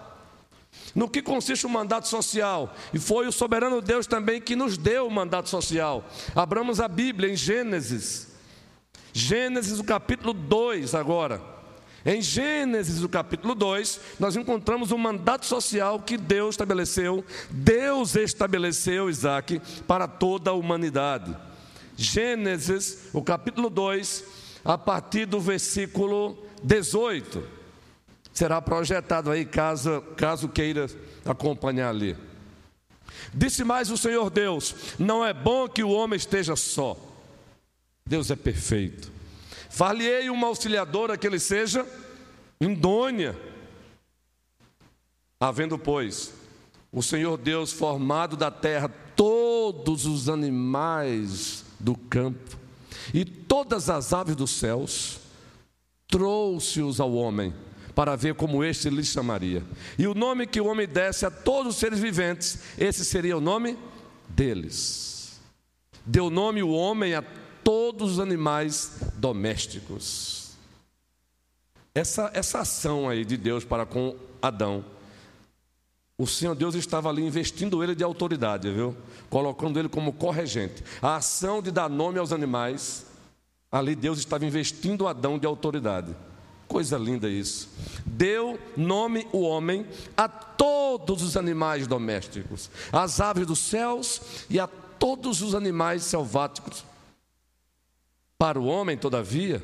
No 0.94 1.08
que 1.08 1.22
consiste 1.22 1.66
o 1.66 1.70
mandato 1.70 2.08
social? 2.08 2.74
E 2.92 2.98
foi 2.98 3.26
o 3.26 3.32
soberano 3.32 3.80
Deus 3.80 4.06
também 4.06 4.40
que 4.40 4.56
nos 4.56 4.76
deu 4.76 5.06
o 5.06 5.10
mandato 5.10 5.48
social. 5.48 6.04
Abramos 6.34 6.80
a 6.80 6.88
Bíblia 6.88 7.30
em 7.30 7.36
Gênesis. 7.36 8.28
Gênesis, 9.12 9.78
o 9.78 9.84
capítulo 9.84 10.32
2 10.32 10.94
agora. 10.94 11.40
Em 12.04 12.22
Gênesis, 12.22 13.02
no 13.02 13.08
capítulo 13.08 13.54
2, 13.54 14.00
nós 14.18 14.34
encontramos 14.34 14.90
um 14.90 14.96
mandato 14.96 15.44
social 15.44 16.00
que 16.00 16.16
Deus 16.16 16.54
estabeleceu, 16.54 17.22
Deus 17.50 18.16
estabeleceu, 18.16 19.10
Isaac, 19.10 19.60
para 19.86 20.08
toda 20.08 20.50
a 20.50 20.54
humanidade. 20.54 21.36
Gênesis, 21.96 23.10
o 23.12 23.22
capítulo 23.22 23.68
2, 23.68 24.24
a 24.64 24.78
partir 24.78 25.26
do 25.26 25.40
versículo 25.40 26.38
18. 26.62 27.59
Será 28.40 28.58
projetado 28.62 29.30
aí, 29.30 29.44
caso, 29.44 30.00
caso 30.16 30.48
queira 30.48 30.86
acompanhar 31.26 31.90
ali. 31.90 32.16
Disse 33.34 33.62
mais 33.64 33.90
o 33.90 33.98
Senhor 33.98 34.30
Deus: 34.30 34.74
Não 34.98 35.22
é 35.22 35.34
bom 35.34 35.68
que 35.68 35.84
o 35.84 35.90
homem 35.90 36.16
esteja 36.16 36.56
só. 36.56 36.96
Deus 38.06 38.30
é 38.30 38.36
perfeito. 38.36 39.12
Far-lhe-ei 39.68 40.30
uma 40.30 40.46
auxiliadora 40.46 41.18
que 41.18 41.26
ele 41.26 41.38
seja 41.38 41.86
indônia. 42.58 43.38
Havendo, 45.38 45.78
pois, 45.78 46.32
o 46.90 47.02
Senhor 47.02 47.36
Deus 47.36 47.74
formado 47.74 48.38
da 48.38 48.50
terra 48.50 48.90
todos 49.14 50.06
os 50.06 50.30
animais 50.30 51.62
do 51.78 51.94
campo 51.94 52.56
e 53.12 53.22
todas 53.22 53.90
as 53.90 54.14
aves 54.14 54.34
dos 54.34 54.52
céus, 54.52 55.20
trouxe-os 56.08 57.00
ao 57.00 57.12
homem 57.12 57.52
para 58.00 58.16
ver 58.16 58.34
como 58.34 58.64
este 58.64 58.88
lhe 58.88 59.04
chamaria. 59.04 59.62
E 59.98 60.06
o 60.06 60.14
nome 60.14 60.46
que 60.46 60.58
o 60.58 60.66
homem 60.66 60.88
desse 60.88 61.26
a 61.26 61.30
todos 61.30 61.74
os 61.74 61.78
seres 61.78 61.98
viventes, 61.98 62.58
esse 62.78 63.04
seria 63.04 63.36
o 63.36 63.42
nome 63.42 63.76
deles. 64.26 65.38
Deu 66.06 66.30
nome 66.30 66.62
o 66.62 66.70
homem 66.70 67.14
a 67.14 67.22
todos 67.62 68.12
os 68.12 68.18
animais 68.18 69.02
domésticos. 69.16 70.52
Essa, 71.94 72.30
essa 72.32 72.60
ação 72.60 73.06
aí 73.06 73.22
de 73.22 73.36
Deus 73.36 73.66
para 73.66 73.84
com 73.84 74.16
Adão, 74.40 74.82
o 76.16 76.26
Senhor 76.26 76.54
Deus 76.54 76.74
estava 76.74 77.10
ali 77.10 77.22
investindo 77.22 77.84
ele 77.84 77.94
de 77.94 78.02
autoridade, 78.02 78.72
viu? 78.72 78.96
Colocando 79.28 79.78
ele 79.78 79.90
como 79.90 80.14
corregente. 80.14 80.82
A 81.02 81.16
ação 81.16 81.60
de 81.60 81.70
dar 81.70 81.90
nome 81.90 82.18
aos 82.18 82.32
animais, 82.32 83.04
ali 83.70 83.94
Deus 83.94 84.18
estava 84.18 84.46
investindo 84.46 85.06
Adão 85.06 85.38
de 85.38 85.46
autoridade. 85.46 86.16
Coisa 86.70 86.96
linda 86.96 87.28
isso. 87.28 87.68
Deu 88.06 88.56
nome 88.76 89.26
o 89.32 89.40
homem 89.40 89.84
a 90.16 90.28
todos 90.28 91.20
os 91.20 91.36
animais 91.36 91.88
domésticos, 91.88 92.70
às 92.92 93.20
aves 93.20 93.44
dos 93.44 93.58
céus 93.58 94.22
e 94.48 94.60
a 94.60 94.68
todos 94.68 95.42
os 95.42 95.52
animais 95.52 96.04
selváticos 96.04 96.84
para 98.38 98.58
o 98.58 98.66
homem, 98.66 98.96
todavia, 98.96 99.60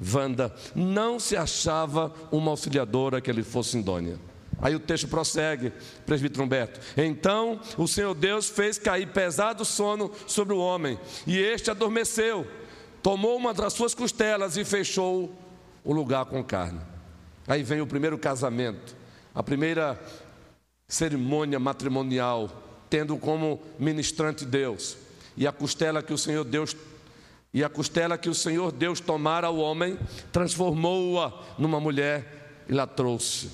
Vanda, 0.00 0.54
não 0.74 1.18
se 1.20 1.36
achava 1.36 2.12
uma 2.30 2.50
auxiliadora 2.50 3.20
que 3.20 3.30
ele 3.30 3.42
fosse 3.42 3.76
indônia. 3.76 4.18
Aí 4.60 4.74
o 4.74 4.80
texto 4.80 5.06
prossegue, 5.06 5.72
presbítero 6.04 6.42
Humberto. 6.42 6.80
Então 6.96 7.60
o 7.76 7.86
Senhor 7.86 8.14
Deus 8.14 8.50
fez 8.50 8.78
cair 8.78 9.08
pesado 9.12 9.64
sono 9.64 10.10
sobre 10.26 10.54
o 10.54 10.58
homem, 10.58 10.98
e 11.24 11.38
este 11.38 11.70
adormeceu, 11.70 12.46
tomou 13.00 13.36
uma 13.36 13.54
das 13.54 13.72
suas 13.72 13.94
costelas 13.94 14.56
e 14.56 14.64
fechou 14.64 15.32
o 15.84 15.92
lugar 15.92 16.26
com 16.26 16.42
carne. 16.42 16.80
Aí 17.46 17.62
vem 17.62 17.80
o 17.80 17.86
primeiro 17.86 18.18
casamento, 18.18 18.94
a 19.34 19.42
primeira 19.42 19.98
cerimônia 20.86 21.58
matrimonial, 21.58 22.50
tendo 22.90 23.16
como 23.16 23.60
ministrante 23.78 24.44
Deus. 24.44 24.96
E 25.36 25.46
a 25.46 25.52
costela 25.52 26.02
que 26.02 26.12
o 26.12 26.18
Senhor 26.18 26.44
Deus 26.44 26.76
e 27.52 27.64
a 27.64 27.68
costela 27.68 28.18
que 28.18 28.28
o 28.28 28.34
Senhor 28.34 28.70
Deus 28.70 29.00
tomara 29.00 29.46
ao 29.46 29.56
homem, 29.56 29.98
transformou-a 30.30 31.32
numa 31.58 31.80
mulher 31.80 32.64
e 32.68 32.72
lá 32.72 32.86
trouxe. 32.86 33.50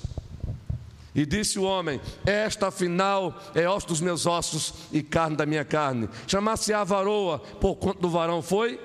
E 1.13 1.25
disse 1.25 1.57
o 1.57 1.63
homem: 1.63 2.01
Esta 2.25 2.67
afinal 2.67 3.41
é 3.55 3.69
osso 3.69 3.87
dos 3.87 4.01
meus 4.01 4.25
ossos 4.25 4.73
e 4.91 5.01
carne 5.01 5.37
da 5.37 5.45
minha 5.45 5.63
carne. 5.63 6.09
Chamasse 6.27 6.73
a 6.73 6.83
varoa, 6.83 7.39
por 7.39 7.77
quanto 7.77 8.01
do 8.01 8.09
varão 8.09 8.41
foi 8.41 8.79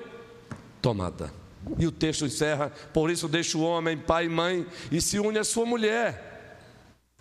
tomada. 0.81 1.40
E 1.77 1.85
o 1.85 1.91
texto 1.91 2.25
encerra: 2.25 2.71
Por 2.93 3.09
isso 3.09 3.27
deixa 3.27 3.57
o 3.57 3.61
homem, 3.61 3.97
pai 3.97 4.25
e 4.25 4.29
mãe, 4.29 4.65
e 4.91 5.01
se 5.01 5.19
une 5.19 5.37
à 5.37 5.43
sua 5.43 5.65
mulher, 5.65 6.57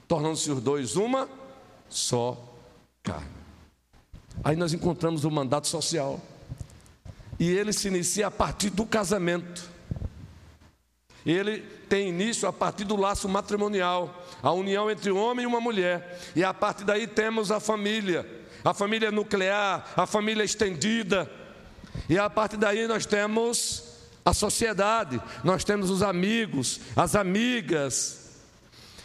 tornando-se 0.09 0.50
os 0.50 0.62
dois 0.62 0.96
uma 0.96 1.29
só 1.88 2.57
carne. 3.03 3.40
Aí 4.42 4.57
nós 4.57 4.72
encontramos 4.72 5.24
o 5.24 5.31
mandato 5.31 5.68
social. 5.68 6.20
E 7.38 7.48
ele 7.48 7.72
se 7.72 7.88
inicia 7.88 8.26
a 8.26 8.31
partir 8.31 8.70
do 8.70 8.85
casamento. 8.87 9.68
Ele 11.24 11.59
tem 11.88 12.09
início 12.09 12.48
a 12.48 12.53
partir 12.53 12.85
do 12.85 12.96
laço 12.96 13.29
matrimonial, 13.29 14.26
a 14.42 14.53
união 14.53 14.90
entre 14.90 15.11
um 15.11 15.18
homem 15.18 15.44
e 15.44 15.46
uma 15.46 15.61
mulher. 15.61 16.18
E 16.35 16.42
a 16.42 16.55
partir 16.55 16.85
daí 16.85 17.07
temos 17.07 17.50
a 17.50 17.61
família, 17.61 18.26
a 18.64 18.72
família 18.72 19.11
nuclear, 19.11 19.92
a 19.96 20.07
família 20.07 20.44
estendida. 20.44 21.31
E 22.09 22.18
a 22.18 22.31
partir 22.31 22.57
daí 22.57 22.87
nós 22.87 23.05
temos 23.05 23.89
a 24.24 24.33
sociedade, 24.35 25.20
nós 25.42 25.64
temos 25.64 25.90
os 25.90 26.02
amigos, 26.02 26.80
as 26.94 27.14
amigas. 27.14 28.18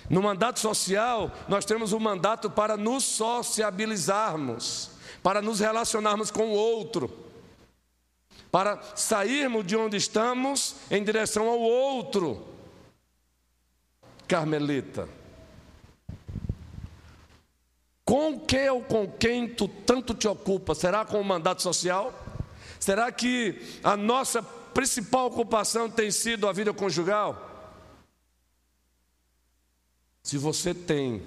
No 0.10 0.22
mandato 0.22 0.60
social, 0.60 1.32
nós 1.48 1.66
temos 1.66 1.92
o 1.92 1.98
um 1.98 2.00
mandato 2.00 2.50
para 2.50 2.78
nos 2.78 3.04
sociabilizarmos, 3.04 4.92
para 5.24 5.42
nos 5.42 5.60
relacionarmos 5.60 6.30
com 6.30 6.48
o 6.48 6.54
outro 6.54 7.26
para 8.56 8.82
sairmos 8.96 9.68
de 9.68 9.76
onde 9.76 9.98
estamos 9.98 10.78
em 10.90 11.04
direção 11.04 11.50
ao 11.50 11.60
outro. 11.60 12.42
Carmelita, 14.26 15.10
com 18.06 18.40
que 18.40 18.70
ou 18.70 18.82
com 18.82 19.12
quem 19.12 19.46
tu 19.46 19.68
tanto 19.68 20.14
te 20.14 20.26
ocupa? 20.26 20.74
Será 20.74 21.04
com 21.04 21.20
o 21.20 21.26
mandato 21.26 21.62
social? 21.62 22.14
Será 22.80 23.12
que 23.12 23.62
a 23.84 23.96
nossa 23.96 24.42
principal 24.42 25.28
ocupação 25.28 25.90
tem 25.90 26.12
sido 26.12 26.48
a 26.48 26.54
vida 26.54 26.74
conjugal? 26.74 27.52
Se 30.22 30.38
você 30.38 30.74
tem 30.74 31.22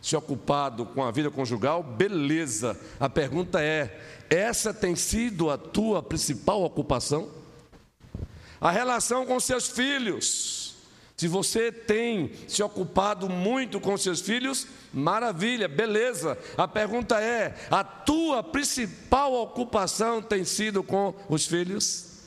se 0.00 0.16
ocupado 0.16 0.86
com 0.86 1.04
a 1.04 1.10
vida 1.10 1.30
conjugal, 1.30 1.82
beleza. 1.82 2.78
A 2.98 3.08
pergunta 3.08 3.62
é: 3.62 4.00
essa 4.30 4.72
tem 4.72 4.96
sido 4.96 5.50
a 5.50 5.58
tua 5.58 6.02
principal 6.02 6.62
ocupação? 6.62 7.28
A 8.60 8.70
relação 8.70 9.26
com 9.26 9.38
seus 9.38 9.68
filhos. 9.68 10.59
Se 11.20 11.28
você 11.28 11.70
tem 11.70 12.32
se 12.48 12.62
ocupado 12.62 13.28
muito 13.28 13.78
com 13.78 13.94
seus 13.98 14.22
filhos, 14.22 14.66
maravilha, 14.90 15.68
beleza. 15.68 16.38
A 16.56 16.66
pergunta 16.66 17.20
é: 17.20 17.54
a 17.70 17.84
tua 17.84 18.42
principal 18.42 19.34
ocupação 19.34 20.22
tem 20.22 20.46
sido 20.46 20.82
com 20.82 21.14
os 21.28 21.46
filhos? 21.46 22.22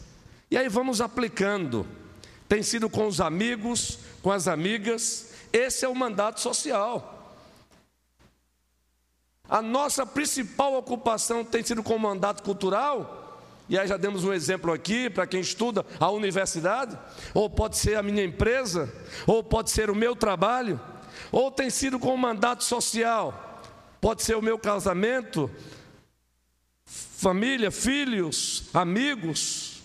E 0.51 0.55
aí 0.55 0.69
vamos 0.69 1.01
aplicando. 1.01 1.87
Tem 2.47 2.61
sido 2.61 2.87
com 2.87 3.07
os 3.07 3.19
amigos, 3.19 3.97
com 4.21 4.31
as 4.31 4.47
amigas. 4.47 5.31
Esse 5.51 5.85
é 5.85 5.89
o 5.89 5.95
mandato 5.95 6.39
social. 6.39 7.35
A 9.49 9.59
nossa 9.59 10.05
principal 10.05 10.75
ocupação 10.75 11.43
tem 11.43 11.63
sido 11.63 11.81
com 11.81 11.95
o 11.95 11.99
mandato 11.99 12.43
cultural, 12.43 13.22
e 13.69 13.77
aí 13.77 13.87
já 13.87 13.97
demos 13.97 14.23
um 14.23 14.33
exemplo 14.33 14.71
aqui 14.71 15.09
para 15.09 15.25
quem 15.25 15.39
estuda 15.39 15.85
a 15.99 16.09
universidade, 16.09 16.97
ou 17.33 17.49
pode 17.49 17.77
ser 17.77 17.95
a 17.95 18.03
minha 18.03 18.23
empresa, 18.23 18.91
ou 19.25 19.43
pode 19.43 19.71
ser 19.71 19.89
o 19.89 19.95
meu 19.95 20.15
trabalho, 20.15 20.79
ou 21.31 21.49
tem 21.49 21.69
sido 21.69 21.97
com 21.97 22.13
o 22.13 22.17
mandato 22.17 22.63
social, 22.63 23.61
pode 24.01 24.21
ser 24.23 24.35
o 24.35 24.41
meu 24.41 24.59
casamento, 24.59 25.49
família, 26.85 27.71
filhos, 27.71 28.65
amigos. 28.73 29.81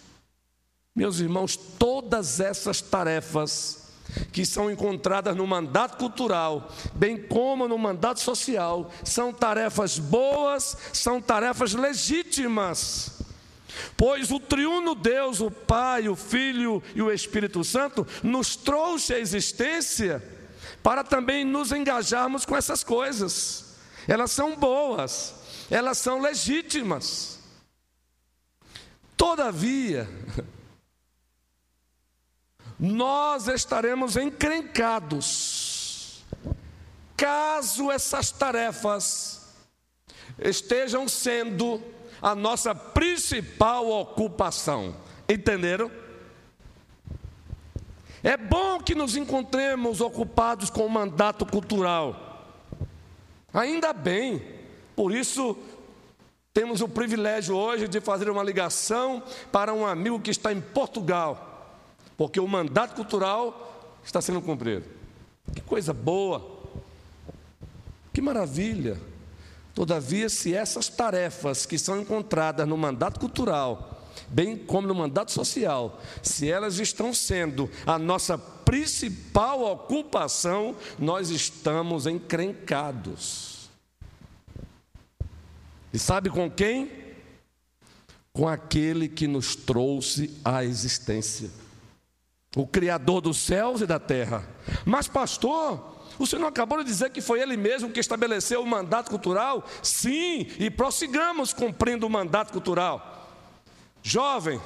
Meus 0.95 1.21
irmãos, 1.21 1.57
todas 1.57 2.41
essas 2.41 2.81
tarefas 2.81 3.93
que 4.33 4.45
são 4.45 4.71
encontradas 4.71 5.37
no 5.37 5.47
mandato 5.47 5.97
cultural, 5.99 6.73
bem 6.95 7.17
como 7.17 7.69
no 7.69 7.79
mandato 7.79 8.19
social, 8.21 8.91
são 9.05 9.33
tarefas 9.33 9.99
boas, 9.99 10.77
são 10.93 11.21
tarefas 11.21 11.75
legítimas. 11.75 13.19
Pois 13.97 14.31
o 14.31 14.39
triuno 14.41 14.95
Deus, 14.95 15.41
o 15.41 15.51
Pai, 15.51 16.09
o 16.09 16.17
Filho 16.17 16.83
e 16.95 17.03
o 17.03 17.11
Espírito 17.13 17.63
Santo, 17.65 18.07
nos 18.23 18.57
trouxe 18.57 19.15
à 19.15 19.19
existência 19.19 20.23
para 20.83 21.03
também 21.05 21.45
nos 21.45 21.73
engajarmos 21.73 22.45
com 22.45 22.57
essas 22.57 22.85
coisas. 22.85 23.77
Elas 24.07 24.31
são 24.31 24.57
boas, 24.57 25.35
elas 25.71 25.99
são 25.99 26.21
legítimas. 26.21 27.41
Todavia, 29.17 30.09
nós 32.79 33.49
estaremos 33.49 34.17
encrencados 34.17 35.69
caso 37.19 37.91
essas 37.91 38.31
tarefas 38.31 39.49
estejam 40.39 41.09
sendo 41.09 41.83
a 42.21 42.35
nossa 42.35 42.75
principal 42.75 43.89
ocupação. 43.89 44.95
Entenderam? 45.29 45.91
É 48.23 48.37
bom 48.37 48.81
que 48.81 48.95
nos 48.95 49.17
encontremos 49.17 50.01
ocupados 50.01 50.71
com 50.71 50.85
o 50.85 50.91
mandato 50.91 51.47
cultural. 51.47 52.57
Ainda 53.53 53.93
bem, 53.93 54.43
por 54.97 55.13
isso 55.15 55.57
temos 56.53 56.81
o 56.81 56.89
privilégio 56.89 57.57
hoje 57.57 57.87
de 57.87 58.01
fazer 58.01 58.29
uma 58.29 58.43
ligação 58.43 59.23
para 59.53 59.73
um 59.73 59.87
amigo 59.87 60.21
que 60.21 60.31
está 60.31 60.53
em 60.53 60.61
Portugal, 60.61 61.77
porque 62.17 62.41
o 62.41 62.49
mandato 62.49 62.97
cultural 62.97 63.93
está 64.05 64.21
sendo 64.21 64.43
cumprido. 64.43 64.85
Que 65.55 65.61
coisa 65.61 65.95
boa, 65.95 66.45
que 68.13 68.21
maravilha. 68.21 68.99
Todavia, 69.79 70.29
se 70.29 70.53
essas 70.53 70.89
tarefas 70.89 71.65
que 71.65 71.79
são 71.79 72.01
encontradas 72.01 72.67
no 72.67 72.77
mandato 72.77 73.21
cultural, 73.21 74.11
bem 74.29 74.57
como 74.57 74.89
no 74.89 74.95
mandato 74.97 75.31
social, 75.31 76.03
se 76.21 76.51
elas 76.51 76.81
estão 76.81 77.15
sendo 77.15 77.71
a 77.87 77.97
nossa 77.97 78.37
principal 78.37 79.63
ocupação, 79.63 80.75
nós 80.99 81.31
estamos 81.31 82.09
encrencados. 82.09 83.71
E 85.93 85.99
sabe 86.01 86.29
com 86.29 86.51
quem? 86.51 86.91
Com 88.33 88.49
aquele 88.49 89.09
que 89.09 89.29
nos 89.29 89.55
trouxe 89.55 90.37
à 90.45 90.65
existência, 90.65 91.49
o 92.57 92.67
Criador 92.67 93.21
dos 93.21 93.39
céus 93.39 93.81
e 93.81 93.87
da 93.87 93.99
terra. 93.99 94.49
Mas, 94.85 95.07
pastor, 95.07 95.99
o 96.19 96.27
senhor 96.27 96.41
não 96.41 96.49
acabou 96.49 96.79
de 96.79 96.85
dizer 96.85 97.11
que 97.11 97.21
foi 97.21 97.41
ele 97.41 97.57
mesmo 97.57 97.91
que 97.91 98.01
estabeleceu 98.01 98.63
o 98.63 98.67
mandato 98.67 99.11
cultural? 99.11 99.65
Sim, 99.83 100.47
e 100.59 100.71
prossigamos 100.71 101.53
cumprindo 101.53 102.07
o 102.07 102.11
mandato 102.11 102.53
cultural. 102.53 103.15
Jovem, 104.03 104.61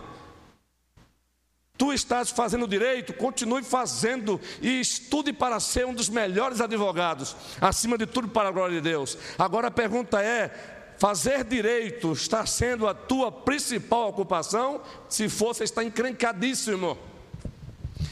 tu 1.77 1.93
estás 1.93 2.31
fazendo 2.31 2.69
direito, 2.69 3.13
continue 3.13 3.63
fazendo 3.63 4.41
e 4.61 4.81
estude 4.81 5.33
para 5.33 5.59
ser 5.59 5.85
um 5.85 5.95
dos 5.95 6.09
melhores 6.09 6.61
advogados, 6.61 7.37
acima 7.61 7.99
de 7.99 8.07
tudo 8.07 8.29
para 8.29 8.49
a 8.49 8.53
glória 8.53 8.77
de 8.77 8.81
Deus. 8.81 9.19
Agora 9.37 9.69
a 9.69 9.71
pergunta 9.71 10.23
é: 10.23 10.95
fazer 10.99 11.45
direito 11.45 12.13
está 12.13 12.47
sendo 12.47 12.87
a 12.87 12.95
tua 12.95 13.33
principal 13.33 14.09
ocupação? 14.09 14.81
Se 15.09 15.29
for, 15.29 15.55
você 15.55 15.65
está 15.65 15.83
encrencadíssimo. 15.83 16.97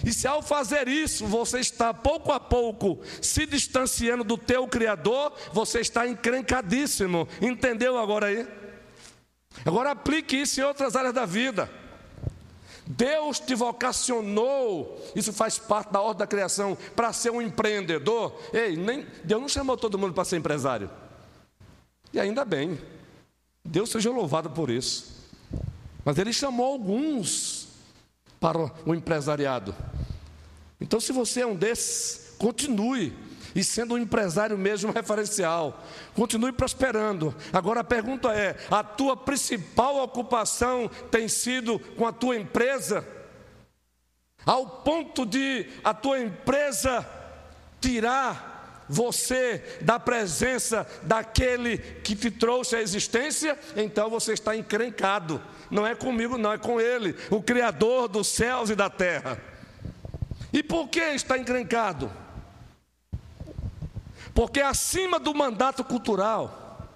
E 0.04 0.12
se 0.12 0.26
ao 0.26 0.42
fazer 0.42 0.88
isso, 0.88 1.26
você 1.26 1.60
está 1.60 1.92
pouco 1.92 2.32
a 2.32 2.40
pouco 2.40 3.00
se 3.20 3.46
distanciando 3.46 4.24
do 4.24 4.38
teu 4.38 4.66
Criador, 4.66 5.32
você 5.52 5.80
está 5.80 6.06
encrencadíssimo. 6.06 7.28
Entendeu 7.40 7.98
agora 7.98 8.26
aí? 8.26 8.46
Agora 9.64 9.90
aplique 9.90 10.36
isso 10.36 10.60
em 10.60 10.64
outras 10.64 10.96
áreas 10.96 11.12
da 11.12 11.26
vida. 11.26 11.70
Deus 12.86 13.38
te 13.38 13.54
vocacionou, 13.54 15.00
isso 15.14 15.32
faz 15.32 15.58
parte 15.58 15.92
da 15.92 16.00
ordem 16.00 16.18
da 16.18 16.26
criação, 16.26 16.76
para 16.96 17.12
ser 17.12 17.30
um 17.30 17.40
empreendedor. 17.40 18.36
Ei, 18.52 18.76
nem, 18.76 19.06
Deus 19.22 19.40
não 19.40 19.48
chamou 19.48 19.76
todo 19.76 19.98
mundo 19.98 20.12
para 20.12 20.24
ser 20.24 20.38
empresário. 20.38 20.90
E 22.12 22.18
ainda 22.18 22.44
bem, 22.44 22.80
Deus 23.64 23.90
seja 23.90 24.10
louvado 24.10 24.50
por 24.50 24.70
isso. 24.70 25.20
Mas 26.04 26.18
Ele 26.18 26.32
chamou 26.32 26.66
alguns 26.66 27.59
para 28.40 28.72
o 28.86 28.94
empresariado. 28.94 29.74
Então, 30.80 30.98
se 30.98 31.12
você 31.12 31.42
é 31.42 31.46
um 31.46 31.54
desses, 31.54 32.34
continue 32.38 33.14
e 33.54 33.62
sendo 33.62 33.94
um 33.94 33.98
empresário 33.98 34.56
mesmo 34.56 34.90
referencial. 34.92 35.84
Continue 36.14 36.52
prosperando. 36.52 37.34
Agora 37.52 37.80
a 37.80 37.84
pergunta 37.84 38.32
é: 38.32 38.56
a 38.70 38.82
tua 38.82 39.16
principal 39.16 40.02
ocupação 40.02 40.90
tem 41.10 41.28
sido 41.28 41.78
com 41.78 42.06
a 42.06 42.12
tua 42.12 42.36
empresa? 42.36 43.06
Ao 44.44 44.66
ponto 44.66 45.26
de 45.26 45.66
a 45.84 45.92
tua 45.92 46.18
empresa 46.18 47.06
tirar 47.78 48.59
você 48.90 49.62
da 49.82 50.00
presença 50.00 50.84
daquele 51.04 51.78
que 51.78 52.16
te 52.16 52.28
trouxe 52.28 52.74
à 52.74 52.82
existência, 52.82 53.56
então 53.76 54.10
você 54.10 54.32
está 54.32 54.56
encrencado. 54.56 55.40
Não 55.70 55.86
é 55.86 55.94
comigo, 55.94 56.36
não, 56.36 56.52
é 56.52 56.58
com 56.58 56.80
ele, 56.80 57.14
o 57.30 57.40
Criador 57.40 58.08
dos 58.08 58.26
céus 58.26 58.68
e 58.68 58.74
da 58.74 58.90
terra. 58.90 59.40
E 60.52 60.60
por 60.60 60.88
que 60.88 60.98
está 61.00 61.38
encrencado? 61.38 62.10
Porque 64.34 64.60
acima 64.60 65.20
do 65.20 65.32
mandato 65.32 65.84
cultural, 65.84 66.88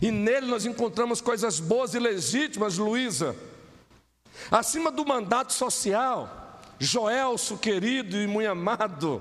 e 0.00 0.12
nele 0.12 0.46
nós 0.46 0.64
encontramos 0.64 1.20
coisas 1.20 1.58
boas 1.58 1.92
e 1.92 1.98
legítimas, 1.98 2.78
Luísa, 2.78 3.34
acima 4.48 4.92
do 4.92 5.04
mandato 5.04 5.52
social, 5.52 6.60
Joelso 6.78 7.58
querido 7.58 8.16
e 8.16 8.28
muito 8.28 8.48
amado, 8.48 9.20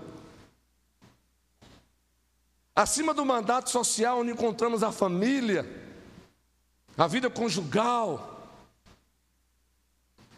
acima 2.81 3.13
do 3.13 3.25
mandato 3.25 3.69
social, 3.69 4.19
onde 4.19 4.31
encontramos 4.31 4.81
a 4.83 4.91
família, 4.91 5.69
a 6.97 7.05
vida 7.07 7.29
conjugal, 7.29 8.47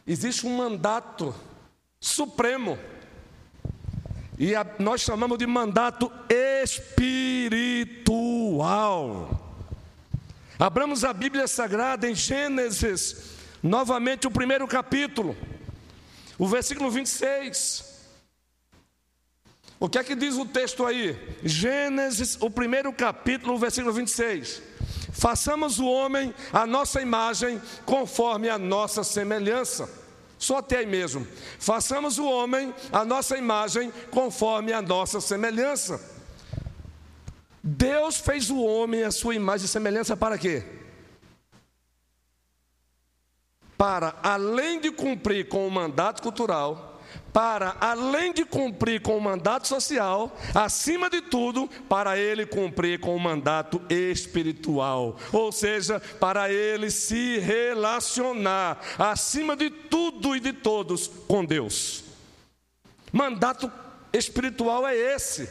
existe 0.07 0.47
um 0.47 0.57
mandato 0.57 1.35
supremo 1.99 2.79
e 4.39 4.55
a, 4.55 4.65
nós 4.79 5.01
chamamos 5.01 5.37
de 5.37 5.45
mandato 5.45 6.11
espiritual. 6.63 7.69
Abramos 10.57 11.03
a 11.03 11.13
Bíblia 11.13 11.47
Sagrada 11.47 12.09
em 12.09 12.15
Gênesis, 12.15 13.35
novamente 13.61 14.25
o 14.25 14.31
primeiro 14.31 14.67
capítulo, 14.67 15.37
o 16.39 16.47
versículo 16.47 16.89
26. 16.89 17.90
O 19.81 19.89
que 19.89 19.97
é 19.97 20.03
que 20.03 20.13
diz 20.13 20.37
o 20.37 20.45
texto 20.45 20.85
aí? 20.85 21.19
Gênesis, 21.43 22.37
o 22.39 22.51
primeiro 22.51 22.93
capítulo, 22.93 23.57
versículo 23.57 23.91
26. 23.91 24.61
Façamos 25.11 25.79
o 25.79 25.87
homem 25.87 26.35
a 26.53 26.67
nossa 26.67 27.01
imagem, 27.01 27.59
conforme 27.83 28.47
a 28.47 28.59
nossa 28.59 29.03
semelhança. 29.03 29.89
Só 30.37 30.57
até 30.57 30.77
aí 30.77 30.85
mesmo. 30.85 31.27
Façamos 31.57 32.19
o 32.19 32.25
homem 32.25 32.71
a 32.91 33.03
nossa 33.03 33.35
imagem, 33.35 33.91
conforme 34.11 34.71
a 34.71 34.83
nossa 34.83 35.19
semelhança. 35.19 35.99
Deus 37.63 38.17
fez 38.17 38.51
o 38.51 38.61
homem 38.61 39.01
a 39.01 39.09
sua 39.09 39.33
imagem 39.33 39.65
e 39.65 39.67
semelhança 39.67 40.15
para 40.15 40.37
quê? 40.37 40.63
Para, 43.75 44.13
além 44.21 44.79
de 44.79 44.91
cumprir 44.91 45.49
com 45.49 45.67
o 45.67 45.71
mandato 45.71 46.21
cultural, 46.21 46.90
para, 47.33 47.75
além 47.79 48.33
de 48.33 48.45
cumprir 48.45 49.01
com 49.01 49.17
o 49.17 49.21
mandato 49.21 49.67
social, 49.67 50.37
acima 50.53 51.09
de 51.09 51.21
tudo, 51.21 51.69
para 51.87 52.17
ele 52.17 52.45
cumprir 52.45 52.99
com 52.99 53.15
o 53.15 53.19
mandato 53.19 53.81
espiritual, 53.89 55.17
ou 55.31 55.51
seja, 55.51 55.99
para 55.99 56.51
ele 56.51 56.91
se 56.91 57.39
relacionar, 57.39 58.81
acima 58.97 59.55
de 59.55 59.69
tudo 59.69 60.35
e 60.35 60.39
de 60.39 60.53
todos, 60.53 61.07
com 61.27 61.45
Deus. 61.45 62.03
Mandato 63.11 63.71
espiritual 64.13 64.87
é 64.87 64.95
esse. 64.95 65.49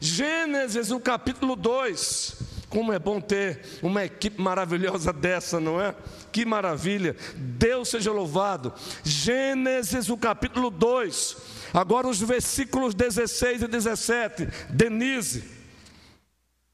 Gênesis, 0.00 0.90
o 0.90 1.00
capítulo 1.00 1.56
2. 1.56 2.54
Como 2.68 2.92
é 2.92 2.98
bom 2.98 3.20
ter 3.20 3.78
uma 3.82 4.04
equipe 4.04 4.40
maravilhosa 4.40 5.12
dessa, 5.12 5.60
não 5.60 5.80
é? 5.80 5.94
Que 6.34 6.44
maravilha! 6.44 7.14
Deus 7.36 7.90
seja 7.90 8.10
louvado. 8.10 8.74
Gênesis, 9.04 10.08
o 10.08 10.16
capítulo 10.16 10.68
2. 10.68 11.36
Agora 11.72 12.08
os 12.08 12.20
versículos 12.20 12.92
16 12.92 13.62
e 13.62 13.68
17. 13.68 14.48
Denise. 14.68 15.44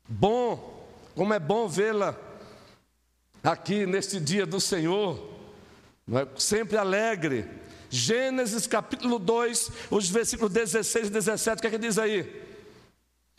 Bom, 0.08 0.88
como 1.14 1.34
é 1.34 1.38
bom 1.38 1.68
vê-la 1.68 2.16
aqui 3.44 3.84
neste 3.84 4.18
dia 4.18 4.46
do 4.46 4.58
Senhor. 4.58 5.28
É? 6.10 6.26
Sempre 6.40 6.78
alegre. 6.78 7.44
Gênesis 7.90 8.66
capítulo 8.66 9.18
2, 9.18 9.72
os 9.90 10.08
versículos 10.08 10.50
16 10.54 11.08
e 11.08 11.10
17, 11.10 11.58
o 11.58 11.60
que 11.60 11.66
é 11.66 11.70
que 11.70 11.76
diz 11.76 11.98
aí? 11.98 12.46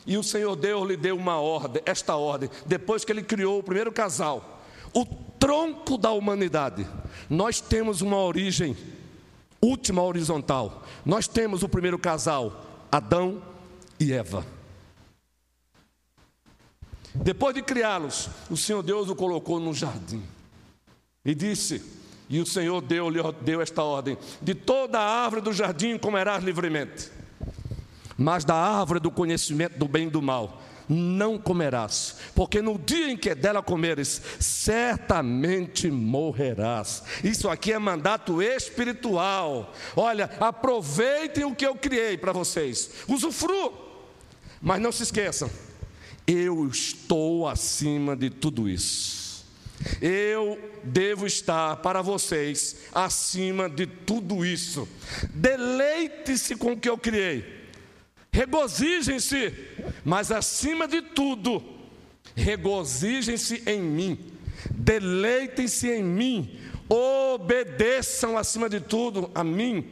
E 0.06 0.16
o 0.16 0.22
Senhor 0.22 0.54
Deus 0.54 0.86
lhe 0.86 0.96
deu 0.96 1.16
uma 1.16 1.40
ordem, 1.40 1.82
esta 1.84 2.14
ordem, 2.14 2.48
depois 2.64 3.04
que 3.04 3.10
ele 3.10 3.24
criou 3.24 3.58
o 3.58 3.62
primeiro 3.62 3.90
casal 3.90 4.61
o 4.94 5.04
tronco 5.04 5.96
da 5.96 6.10
humanidade. 6.10 6.86
Nós 7.28 7.60
temos 7.60 8.00
uma 8.00 8.16
origem 8.16 8.76
última 9.60 10.02
horizontal. 10.02 10.84
Nós 11.04 11.28
temos 11.28 11.62
o 11.62 11.68
primeiro 11.68 11.98
casal, 11.98 12.64
Adão 12.90 13.40
e 13.98 14.12
Eva. 14.12 14.44
Depois 17.14 17.54
de 17.54 17.62
criá-los, 17.62 18.28
o 18.50 18.56
Senhor 18.56 18.82
Deus 18.82 19.08
o 19.08 19.14
colocou 19.14 19.60
no 19.60 19.72
jardim 19.72 20.22
e 21.24 21.34
disse: 21.34 21.82
E 22.28 22.40
o 22.40 22.46
Senhor 22.46 22.80
deu, 22.80 23.10
deu 23.42 23.60
esta 23.60 23.82
ordem: 23.82 24.16
De 24.40 24.54
toda 24.54 24.98
a 24.98 25.24
árvore 25.24 25.42
do 25.42 25.52
jardim 25.52 25.98
comerás 25.98 26.42
livremente, 26.42 27.10
mas 28.16 28.44
da 28.44 28.54
árvore 28.54 28.98
do 28.98 29.10
conhecimento 29.10 29.78
do 29.78 29.86
bem 29.86 30.08
e 30.08 30.10
do 30.10 30.22
mal 30.22 30.60
não 30.88 31.38
comerás, 31.38 32.16
porque 32.34 32.60
no 32.60 32.78
dia 32.78 33.10
em 33.10 33.16
que 33.16 33.34
dela 33.34 33.62
comeres, 33.62 34.20
certamente 34.38 35.90
morrerás. 35.90 37.02
Isso 37.22 37.48
aqui 37.48 37.72
é 37.72 37.78
mandato 37.78 38.42
espiritual. 38.42 39.74
Olha, 39.96 40.30
aproveitem 40.40 41.44
o 41.44 41.54
que 41.54 41.66
eu 41.66 41.74
criei 41.74 42.16
para 42.16 42.32
vocês, 42.32 42.90
usufruam, 43.08 43.72
mas 44.60 44.80
não 44.80 44.92
se 44.92 45.02
esqueçam, 45.02 45.50
eu 46.26 46.66
estou 46.68 47.48
acima 47.48 48.16
de 48.16 48.30
tudo 48.30 48.68
isso. 48.68 49.22
Eu 50.00 50.58
devo 50.84 51.26
estar 51.26 51.76
para 51.76 52.02
vocês 52.02 52.76
acima 52.94 53.68
de 53.68 53.86
tudo 53.86 54.44
isso. 54.44 54.88
Deleite-se 55.34 56.56
com 56.56 56.72
o 56.72 56.76
que 56.76 56.88
eu 56.88 56.96
criei. 56.96 57.61
Regozijem-se, 58.32 59.54
mas 60.04 60.32
acima 60.32 60.88
de 60.88 61.02
tudo, 61.02 61.62
regozijem-se 62.34 63.62
em 63.66 63.82
mim. 63.82 64.18
Deleitem-se 64.70 65.90
em 65.90 66.02
mim. 66.02 66.58
Obedeçam 66.88 68.38
acima 68.38 68.68
de 68.68 68.80
tudo 68.80 69.30
a 69.34 69.44
mim. 69.44 69.86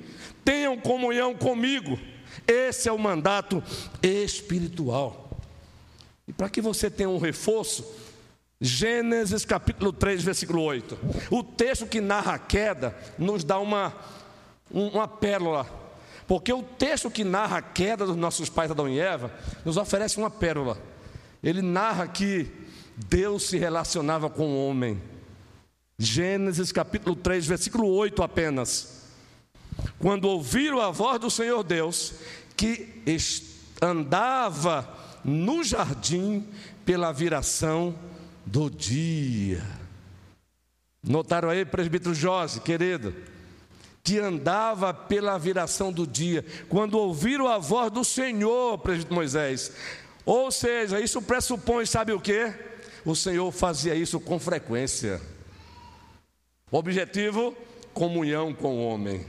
Tenham 0.45 0.79
comunhão 0.79 1.35
comigo. 1.35 1.99
Esse 2.47 2.89
é 2.89 2.93
o 2.93 2.99
mandato 2.99 3.63
espiritual. 4.03 5.39
E 6.27 6.33
para 6.33 6.49
que 6.49 6.61
você 6.61 6.91
tenha 6.91 7.11
um 7.11 7.19
reforço, 7.19 7.85
Gênesis 8.61 9.45
capítulo 9.45 9.93
3, 9.93 10.23
versículo 10.23 10.63
8. 10.63 10.99
O 11.31 11.43
texto 11.43 11.87
que 11.87 12.01
narra 12.01 12.35
a 12.35 12.39
queda 12.39 12.97
nos 13.19 13.45
dá 13.45 13.59
uma, 13.59 13.95
uma 14.71 15.07
pérola. 15.07 15.90
Porque 16.31 16.53
o 16.53 16.63
texto 16.63 17.11
que 17.11 17.25
narra 17.25 17.57
a 17.57 17.63
queda 17.63 18.07
dos 18.07 18.15
nossos 18.15 18.49
pais 18.49 18.71
Adão 18.71 18.89
e 18.89 19.01
Eva 19.01 19.35
nos 19.65 19.77
oferece 19.77 20.17
uma 20.17 20.31
pérola. 20.31 20.81
Ele 21.43 21.61
narra 21.61 22.07
que 22.07 22.49
Deus 22.95 23.49
se 23.49 23.59
relacionava 23.59 24.31
com 24.31 24.47
o 24.47 24.69
homem. 24.69 25.03
Gênesis 25.99 26.71
capítulo 26.71 27.17
3, 27.17 27.45
versículo 27.49 27.89
8 27.89 28.23
apenas. 28.23 29.09
Quando 29.99 30.27
ouviram 30.27 30.81
a 30.81 30.93
voz 30.93 31.19
do 31.19 31.29
Senhor 31.29 31.65
Deus, 31.65 32.15
que 32.57 33.03
andava 33.83 34.89
no 35.25 35.65
jardim 35.65 36.47
pela 36.85 37.11
viração 37.11 37.93
do 38.47 38.71
dia. 38.71 39.65
Notaram 41.03 41.49
aí, 41.49 41.65
presbítero 41.65 42.15
José, 42.15 42.61
querido, 42.61 43.13
que 44.03 44.19
andava 44.19 44.93
pela 44.95 45.39
viração 45.39 45.93
do 45.93 46.07
dia, 46.07 46.45
quando 46.69 46.99
ouviram 46.99 47.47
a 47.47 47.59
voz 47.59 47.91
do 47.91 48.05
Senhor, 48.05 48.79
presbítero 48.79 49.15
Moisés. 49.15 49.73
Ou 50.25 50.51
seja, 50.51 51.01
isso 51.01 51.21
pressupõe, 51.23 51.87
sabe 51.87 52.13
o 52.13 52.21
que? 52.21 52.53
O 53.05 53.15
Senhor 53.15 53.51
fazia 53.53 53.95
isso 53.95 54.21
com 54.21 54.39
frequência. 54.39 55.21
Objetivo: 56.71 57.57
comunhão 57.93 58.55
com 58.55 58.79
o 58.79 58.87
homem, 58.87 59.27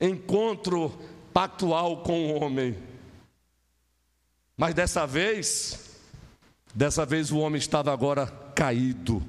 encontro 0.00 0.92
pactual 1.32 2.02
com 2.02 2.26
o 2.26 2.40
homem. 2.40 2.76
Mas 4.56 4.74
dessa 4.74 5.06
vez, 5.06 5.86
Dessa 6.76 7.06
vez 7.06 7.32
o 7.32 7.38
homem 7.38 7.58
estava 7.58 7.90
agora 7.90 8.26
caído 8.54 9.22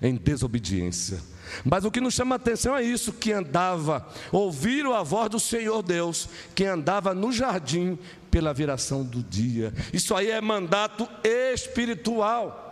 em 0.00 0.14
desobediência. 0.14 1.20
Mas 1.64 1.84
o 1.84 1.90
que 1.90 2.00
nos 2.00 2.14
chama 2.14 2.34
a 2.34 2.36
atenção 2.36 2.76
é 2.76 2.82
isso: 2.82 3.12
que 3.12 3.32
andava, 3.32 4.06
ouviram 4.30 4.94
a 4.94 5.02
voz 5.02 5.30
do 5.30 5.40
Senhor 5.40 5.82
Deus, 5.82 6.28
que 6.54 6.64
andava 6.64 7.14
no 7.14 7.32
jardim 7.32 7.98
pela 8.30 8.54
viração 8.54 9.04
do 9.04 9.22
dia. 9.22 9.72
Isso 9.92 10.14
aí 10.14 10.30
é 10.30 10.40
mandato 10.40 11.08
espiritual. 11.24 12.62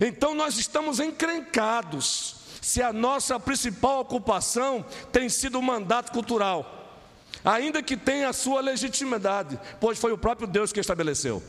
Então 0.00 0.34
nós 0.34 0.58
estamos 0.58 1.00
encrencados 1.00 2.36
se 2.60 2.82
a 2.82 2.92
nossa 2.92 3.40
principal 3.40 4.00
ocupação 4.00 4.84
tem 5.10 5.28
sido 5.28 5.58
o 5.58 5.62
mandato 5.62 6.12
cultural, 6.12 7.00
ainda 7.44 7.82
que 7.82 7.96
tenha 7.96 8.28
a 8.28 8.34
sua 8.34 8.60
legitimidade, 8.60 9.58
pois 9.80 9.98
foi 9.98 10.12
o 10.12 10.18
próprio 10.18 10.46
Deus 10.46 10.72
que 10.72 10.80
estabeleceu. 10.80 11.42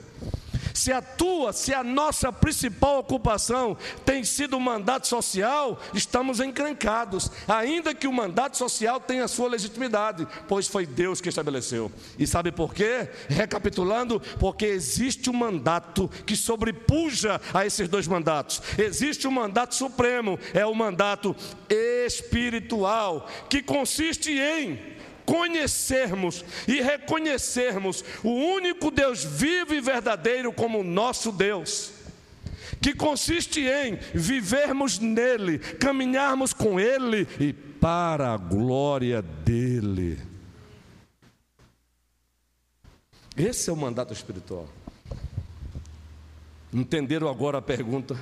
Se 0.74 0.92
a 0.92 1.02
tua, 1.02 1.54
se 1.54 1.74
a 1.74 1.84
nossa 1.84 2.32
principal 2.32 3.00
ocupação 3.00 3.78
tem 4.06 4.24
sido 4.24 4.58
o 4.58 4.62
mandato 4.62 5.08
social, 5.08 5.80
estamos 5.94 6.40
encrencados, 6.40 7.32
ainda 7.48 7.94
que 7.94 8.08
o 8.08 8.14
mandato 8.14 8.58
social 8.58 9.00
tenha 9.00 9.28
sua 9.28 9.50
legitimidade, 9.50 10.28
pois 10.48 10.68
foi 10.68 10.86
Deus 10.86 11.22
que 11.22 11.30
estabeleceu. 11.30 11.92
E 12.18 12.26
sabe 12.28 12.52
por 12.52 12.74
quê? 12.74 13.10
Recapitulando, 13.28 14.20
porque 14.40 14.66
existe 14.66 15.30
um 15.30 15.34
mandato 15.34 16.10
que 16.26 16.36
sobrepuja 16.36 17.40
a 17.54 17.66
esses 17.66 17.88
dois 17.88 18.08
mandatos. 18.08 18.62
Existe 18.78 19.28
um 19.28 19.32
mandato 19.32 19.76
supremo, 19.76 20.40
é 20.54 20.66
o 20.66 20.76
mandato 20.76 21.36
espiritual, 21.70 23.28
que 23.50 23.62
consiste 23.62 24.32
em 24.32 24.91
conhecermos 25.26 26.44
e 26.68 26.82
reconhecermos 26.82 28.04
o 28.24 28.30
único 28.30 28.92
Deus 28.92 29.24
vivo 29.24 29.74
e 29.74 29.82
verdadeiro 29.82 30.52
como 30.52 30.84
nosso 30.84 31.32
Deus, 31.32 31.92
que 32.82 32.94
consiste 32.94 33.62
em 33.62 33.96
vivermos 34.14 35.00
nele, 35.00 35.60
caminharmos 35.60 36.54
com 36.54 36.80
ele 36.80 37.28
e 37.40 37.54
para 37.54 38.34
a 38.34 38.38
glória 38.38 39.22
dele. 39.22 40.20
Esse 43.36 43.70
é 43.70 43.74
o 43.74 43.78
mandato 43.78 44.14
espiritual. 44.14 44.68
Entenderam 46.74 47.28
agora 47.28 47.58
a 47.58 47.62
pergunta? 47.62 48.18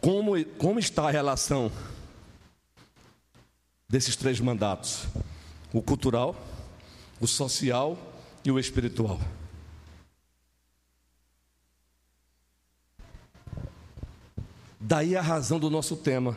Como, 0.00 0.44
como 0.56 0.78
está 0.78 1.08
a 1.08 1.10
relação 1.10 1.72
desses 3.88 4.16
três 4.16 4.40
mandatos: 4.40 5.06
o 5.72 5.82
cultural, 5.82 6.36
o 7.20 7.26
social 7.26 7.98
e 8.44 8.50
o 8.50 8.58
espiritual. 8.58 9.20
Daí 14.80 15.16
a 15.16 15.22
razão 15.22 15.58
do 15.58 15.68
nosso 15.68 15.96
tema: 15.96 16.36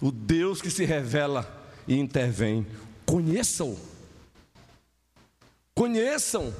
o 0.00 0.10
Deus 0.10 0.60
que 0.60 0.70
se 0.70 0.84
revela 0.84 1.64
e 1.86 1.96
intervém. 1.96 2.66
Conheçam. 3.04 3.76
Conheçam, 5.76 6.54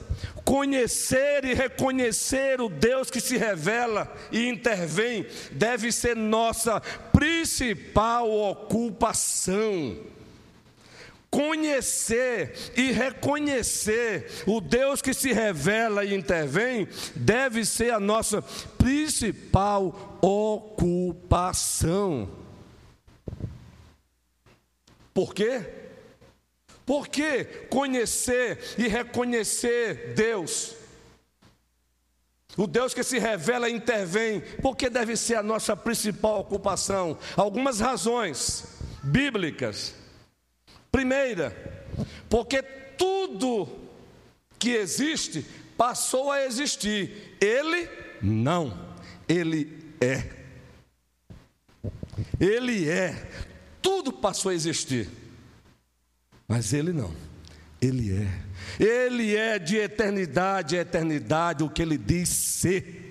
conhecer 0.45 1.43
e 1.47 1.55
reconhecer 1.55 2.61
o 2.61 2.69
Deus 2.69 3.11
que 3.11 3.19
se 3.19 3.39
revela 3.39 4.15
e 4.31 4.47
intervém 4.47 5.27
deve 5.53 5.91
ser 5.91 6.15
nossa 6.15 6.83
principal 7.13 8.31
ocupação 8.31 9.97
conhecer 11.31 12.55
e 12.77 12.93
reconhecer 12.93 14.45
o 14.47 14.61
Deus 14.61 15.03
que 15.03 15.13
se 15.13 15.33
revela 15.35 16.03
e 16.05 16.15
intervém 16.15 16.89
deve 17.15 17.65
ser 17.67 17.93
a 17.93 18.01
nossa 18.01 18.41
principal 18.79 20.19
ocupação. 20.23 21.47
Por 25.13 25.35
quê? 25.35 25.86
Por 26.87 27.09
que 27.09 27.45
conhecer 27.69 28.59
e 28.79 28.89
reconhecer 28.89 30.15
Deus? 30.15 30.75
O 32.57 32.67
Deus 32.67 32.95
que 32.95 33.03
se 33.03 33.19
revela 33.19 33.69
e 33.69 33.75
intervém, 33.75 34.41
porque 34.63 34.89
deve 34.89 35.15
ser 35.15 35.35
a 35.35 35.43
nossa 35.43 35.77
principal 35.77 36.41
ocupação. 36.41 37.19
Algumas 37.37 37.81
razões 37.81 38.65
bíblicas 39.03 39.95
Primeira, 40.97 41.55
porque 42.27 42.63
tudo 42.63 43.69
que 44.59 44.71
existe 44.71 45.45
passou 45.77 46.33
a 46.33 46.43
existir. 46.43 47.37
Ele 47.39 47.87
não, 48.23 48.97
ele 49.29 49.93
é. 50.01 50.31
Ele 52.41 52.89
é. 52.89 53.29
Tudo 53.83 54.11
passou 54.11 54.51
a 54.51 54.55
existir. 54.55 55.07
Mas 56.49 56.73
ele 56.73 56.93
não. 56.93 57.13
Ele 57.81 58.13
é. 58.13 58.83
Ele 58.83 59.37
é 59.37 59.59
de 59.59 59.77
eternidade 59.77 60.77
a 60.77 60.81
eternidade 60.81 61.63
o 61.63 61.71
que 61.71 61.83
ele 61.83 61.99
diz 61.99 62.29
ser. 62.29 63.07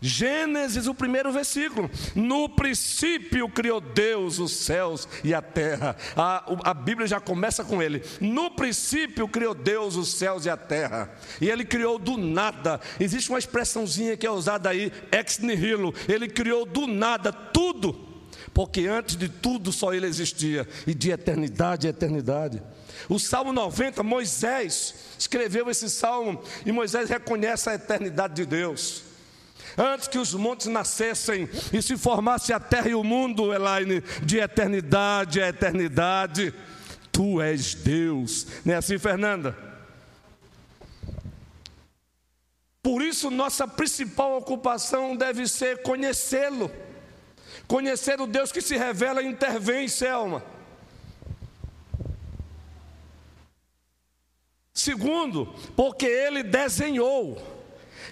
Gênesis, 0.00 0.86
o 0.86 0.94
primeiro 0.94 1.32
versículo. 1.32 1.90
No 2.14 2.48
princípio 2.48 3.48
criou 3.48 3.80
Deus 3.80 4.38
os 4.38 4.52
céus 4.52 5.08
e 5.24 5.34
a 5.34 5.42
terra. 5.42 5.96
A, 6.16 6.70
a 6.70 6.74
Bíblia 6.74 7.06
já 7.06 7.18
começa 7.18 7.64
com 7.64 7.82
ele. 7.82 8.02
No 8.20 8.50
princípio 8.52 9.26
criou 9.26 9.54
Deus 9.54 9.96
os 9.96 10.12
céus 10.12 10.46
e 10.46 10.50
a 10.50 10.56
terra. 10.56 11.12
E 11.40 11.50
ele 11.50 11.64
criou 11.64 11.98
do 11.98 12.16
nada. 12.16 12.80
Existe 13.00 13.28
uma 13.30 13.40
expressãozinha 13.40 14.16
que 14.16 14.26
é 14.26 14.30
usada 14.30 14.70
aí, 14.70 14.92
ex 15.10 15.38
nihilo. 15.38 15.92
Ele 16.08 16.28
criou 16.28 16.64
do 16.64 16.86
nada 16.86 17.32
tudo. 17.32 18.06
Porque 18.52 18.86
antes 18.86 19.16
de 19.16 19.28
tudo 19.28 19.72
só 19.72 19.92
ele 19.92 20.06
existia, 20.06 20.66
e 20.86 20.94
de 20.94 21.10
eternidade 21.10 21.86
a 21.86 21.90
eternidade. 21.90 22.62
O 23.08 23.18
Salmo 23.18 23.52
90, 23.52 24.02
Moisés 24.02 24.94
escreveu 25.18 25.70
esse 25.70 25.88
salmo, 25.88 26.42
e 26.64 26.72
Moisés 26.72 27.08
reconhece 27.08 27.70
a 27.70 27.74
eternidade 27.74 28.34
de 28.34 28.46
Deus. 28.46 29.02
Antes 29.76 30.08
que 30.08 30.18
os 30.18 30.34
montes 30.34 30.66
nascessem 30.66 31.48
e 31.72 31.80
se 31.80 31.96
formasse 31.96 32.52
a 32.52 32.58
terra 32.58 32.88
e 32.88 32.94
o 32.94 33.04
mundo, 33.04 33.52
Elaine, 33.52 34.02
de 34.24 34.38
eternidade 34.38 35.40
a 35.40 35.48
eternidade, 35.48 36.52
tu 37.12 37.40
és 37.40 37.74
Deus. 37.74 38.46
Não 38.64 38.74
é 38.74 38.76
assim, 38.78 38.98
Fernanda? 38.98 39.56
Por 42.82 43.02
isso, 43.02 43.30
nossa 43.30 43.68
principal 43.68 44.36
ocupação 44.38 45.14
deve 45.14 45.46
ser 45.46 45.82
conhecê-lo. 45.82 46.70
Conhecer 47.68 48.18
o 48.18 48.26
Deus 48.26 48.50
que 48.50 48.62
se 48.62 48.76
revela 48.76 49.22
e 49.22 49.26
intervém, 49.26 49.86
Selma. 49.86 50.42
Segundo, 54.72 55.54
porque 55.76 56.06
ele 56.06 56.42
desenhou. 56.42 57.36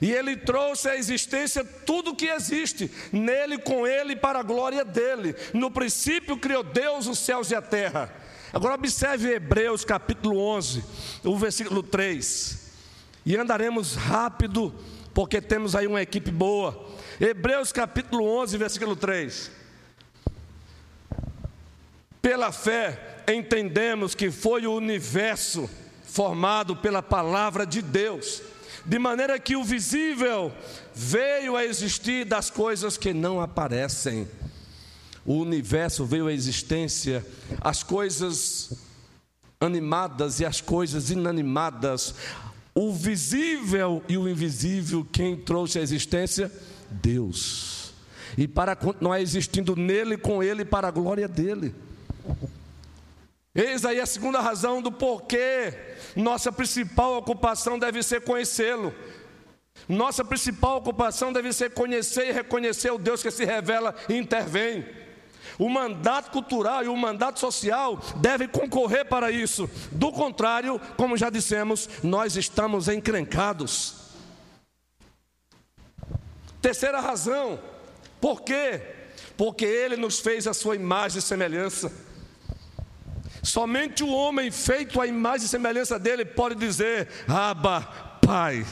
E 0.02 0.12
ele 0.12 0.36
trouxe 0.36 0.90
à 0.90 0.96
existência 0.96 1.64
tudo 1.64 2.14
que 2.14 2.26
existe, 2.26 2.90
nele, 3.10 3.56
com 3.56 3.86
ele, 3.86 4.14
para 4.14 4.40
a 4.40 4.42
glória 4.42 4.84
dele. 4.84 5.34
No 5.54 5.70
princípio 5.70 6.36
criou 6.36 6.62
Deus 6.62 7.06
os 7.06 7.18
céus 7.18 7.50
e 7.50 7.54
a 7.54 7.62
terra. 7.62 8.14
Agora 8.52 8.74
observe 8.74 9.32
Hebreus 9.32 9.86
capítulo 9.86 10.38
11, 10.38 10.84
o 11.24 11.36
versículo 11.36 11.82
3. 11.82 12.72
E 13.24 13.36
andaremos 13.36 13.94
rápido, 13.94 14.74
porque 15.14 15.40
temos 15.40 15.74
aí 15.74 15.86
uma 15.86 16.02
equipe 16.02 16.30
boa. 16.30 16.95
Hebreus 17.18 17.72
capítulo 17.72 18.26
11, 18.42 18.58
versículo 18.58 18.94
3. 18.94 19.50
Pela 22.20 22.52
fé 22.52 23.24
entendemos 23.26 24.14
que 24.14 24.30
foi 24.30 24.66
o 24.66 24.74
universo 24.74 25.68
formado 26.04 26.76
pela 26.76 27.02
palavra 27.02 27.64
de 27.64 27.80
Deus, 27.80 28.42
de 28.84 28.98
maneira 28.98 29.38
que 29.38 29.56
o 29.56 29.64
visível 29.64 30.52
veio 30.94 31.56
a 31.56 31.64
existir 31.64 32.26
das 32.26 32.50
coisas 32.50 32.98
que 32.98 33.14
não 33.14 33.40
aparecem. 33.40 34.28
O 35.24 35.38
universo 35.38 36.04
veio 36.04 36.26
à 36.26 36.32
existência, 36.32 37.24
as 37.62 37.82
coisas 37.82 38.72
animadas 39.58 40.38
e 40.38 40.44
as 40.44 40.60
coisas 40.60 41.10
inanimadas, 41.10 42.14
o 42.74 42.92
visível 42.92 44.02
e 44.06 44.18
o 44.18 44.28
invisível, 44.28 45.06
quem 45.10 45.34
trouxe 45.34 45.78
à 45.78 45.82
existência? 45.82 46.52
Deus. 46.90 47.92
E 48.36 48.46
para 48.46 48.76
continuar 48.76 49.20
existindo 49.20 49.74
nele, 49.76 50.16
com 50.16 50.42
ele, 50.42 50.64
para 50.64 50.88
a 50.88 50.90
glória 50.90 51.26
dele. 51.26 51.74
Eis 53.54 53.84
aí 53.86 54.00
a 54.00 54.06
segunda 54.06 54.40
razão 54.40 54.82
do 54.82 54.92
porquê 54.92 55.72
nossa 56.14 56.52
principal 56.52 57.16
ocupação 57.16 57.78
deve 57.78 58.02
ser 58.02 58.20
conhecê-lo. 58.20 58.94
Nossa 59.88 60.24
principal 60.24 60.78
ocupação 60.78 61.32
deve 61.32 61.52
ser 61.52 61.70
conhecer 61.70 62.28
e 62.28 62.32
reconhecer 62.32 62.90
o 62.90 62.98
Deus 62.98 63.22
que 63.22 63.30
se 63.30 63.44
revela 63.44 63.94
e 64.08 64.14
intervém. 64.14 64.84
O 65.58 65.70
mandato 65.70 66.30
cultural 66.30 66.84
e 66.84 66.88
o 66.88 66.96
mandato 66.96 67.40
social 67.40 67.98
devem 68.16 68.48
concorrer 68.48 69.06
para 69.06 69.30
isso. 69.30 69.68
Do 69.90 70.12
contrário, 70.12 70.80
como 70.96 71.16
já 71.16 71.30
dissemos, 71.30 71.88
nós 72.02 72.36
estamos 72.36 72.88
encrencados. 72.88 73.95
Terceira 76.66 76.98
razão, 76.98 77.60
por 78.20 78.42
quê? 78.42 78.80
Porque 79.36 79.64
Ele 79.64 79.96
nos 79.96 80.18
fez 80.18 80.48
a 80.48 80.52
sua 80.52 80.74
imagem 80.74 81.20
e 81.20 81.22
semelhança. 81.22 81.92
Somente 83.40 84.02
o 84.02 84.08
homem 84.08 84.50
feito 84.50 85.00
à 85.00 85.06
imagem 85.06 85.46
e 85.46 85.48
semelhança 85.48 85.96
dele 85.96 86.24
pode 86.24 86.56
dizer: 86.56 87.08
Abba, 87.28 87.82
Pai. 88.20 88.66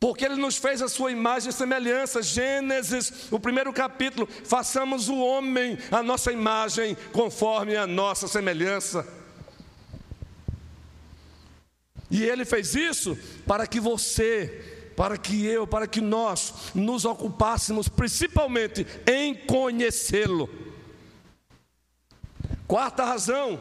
Porque 0.00 0.24
ele 0.24 0.36
nos 0.36 0.56
fez 0.56 0.80
a 0.80 0.88
sua 0.88 1.10
imagem 1.10 1.50
e 1.50 1.52
semelhança. 1.52 2.22
Gênesis, 2.22 3.30
o 3.30 3.38
primeiro 3.38 3.74
capítulo. 3.74 4.26
Façamos 4.26 5.10
o 5.10 5.18
homem 5.18 5.78
a 5.90 6.02
nossa 6.02 6.32
imagem, 6.32 6.96
conforme 7.12 7.76
a 7.76 7.86
nossa 7.86 8.26
semelhança. 8.26 9.06
E 12.14 12.22
ele 12.22 12.44
fez 12.44 12.76
isso 12.76 13.18
para 13.44 13.66
que 13.66 13.80
você, 13.80 14.92
para 14.96 15.18
que 15.18 15.44
eu, 15.44 15.66
para 15.66 15.84
que 15.84 16.00
nós 16.00 16.70
nos 16.72 17.04
ocupássemos 17.04 17.88
principalmente 17.88 18.86
em 19.04 19.34
conhecê-lo. 19.34 20.48
Quarta 22.68 23.04
razão, 23.04 23.60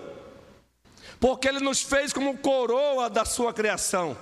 porque 1.20 1.48
ele 1.48 1.62
nos 1.62 1.82
fez 1.82 2.14
como 2.14 2.38
coroa 2.38 3.10
da 3.10 3.26
sua 3.26 3.52
criação, 3.52 4.16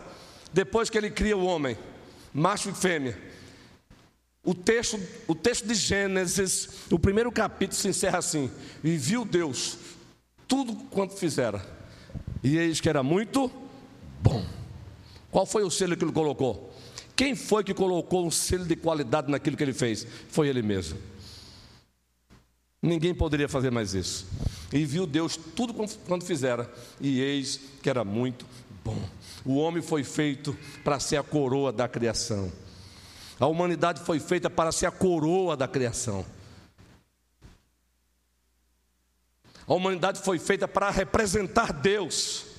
depois 0.54 0.90
que 0.90 0.98
ele 0.98 1.12
cria 1.12 1.36
o 1.36 1.44
homem, 1.44 1.78
macho 2.34 2.70
e 2.70 2.74
fêmea. 2.74 3.22
O 4.46 4.56
texto, 4.56 4.98
o 5.28 5.36
texto 5.36 5.68
de 5.68 5.76
Gênesis, 5.76 6.70
o 6.90 6.98
primeiro 6.98 7.34
capítulo 7.34 7.78
se 7.78 7.90
encerra 7.90 8.20
assim: 8.20 8.50
E 8.82 8.96
viu 8.96 9.26
Deus 9.26 9.78
tudo 10.48 10.74
quanto 10.90 11.18
fizera, 11.18 11.62
e 12.42 12.58
eis 12.58 12.80
que 12.80 12.88
era 12.88 13.04
muito 13.04 13.61
bom. 14.22 14.46
Qual 15.32 15.46
foi 15.46 15.64
o 15.64 15.72
selo 15.72 15.96
que 15.96 16.04
ele 16.04 16.12
colocou? 16.12 16.74
Quem 17.16 17.36
foi 17.36 17.64
que 17.64 17.74
colocou 17.74 18.26
um 18.26 18.32
selo 18.32 18.66
de 18.66 18.76
qualidade 18.76 19.30
naquilo 19.30 19.56
que 19.56 19.64
ele 19.64 19.74
fez? 19.74 20.06
Foi 20.30 20.48
ele 20.48 20.62
mesmo. 20.62 20.98
Ninguém 22.82 23.14
poderia 23.14 23.48
fazer 23.48 23.72
mais 23.72 23.94
isso. 23.94 24.26
E 24.74 24.86
viu 24.86 25.06
Deus 25.06 25.38
tudo 25.38 25.74
quando 25.74 26.24
fizera, 26.24 26.72
e 27.00 27.22
eis 27.22 27.60
que 27.82 27.90
era 27.90 28.04
muito 28.04 28.46
bom. 28.84 28.98
O 29.46 29.58
homem 29.58 29.82
foi 29.82 30.04
feito 30.04 30.58
para 30.84 31.00
ser 31.00 31.18
a 31.18 31.24
coroa 31.24 31.72
da 31.72 31.88
criação. 31.88 32.52
A 33.40 33.46
humanidade 33.48 34.02
foi 34.02 34.20
feita 34.20 34.50
para 34.50 34.72
ser 34.72 34.86
a 34.86 34.92
coroa 34.92 35.56
da 35.56 35.68
criação. 35.68 36.26
A 39.68 39.74
humanidade 39.74 40.22
foi 40.22 40.40
feita 40.40 40.68
para 40.68 40.90
representar 40.90 41.72
Deus. 41.72 42.51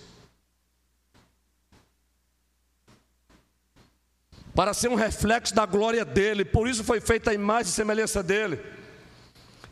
Para 4.54 4.74
ser 4.74 4.88
um 4.88 4.94
reflexo 4.94 5.54
da 5.54 5.64
glória 5.64 6.04
dele, 6.04 6.44
por 6.44 6.68
isso 6.68 6.84
foi 6.84 7.00
feita 7.00 7.30
a 7.30 7.34
imagem 7.34 7.70
e 7.70 7.74
semelhança 7.74 8.22
dele. 8.22 8.60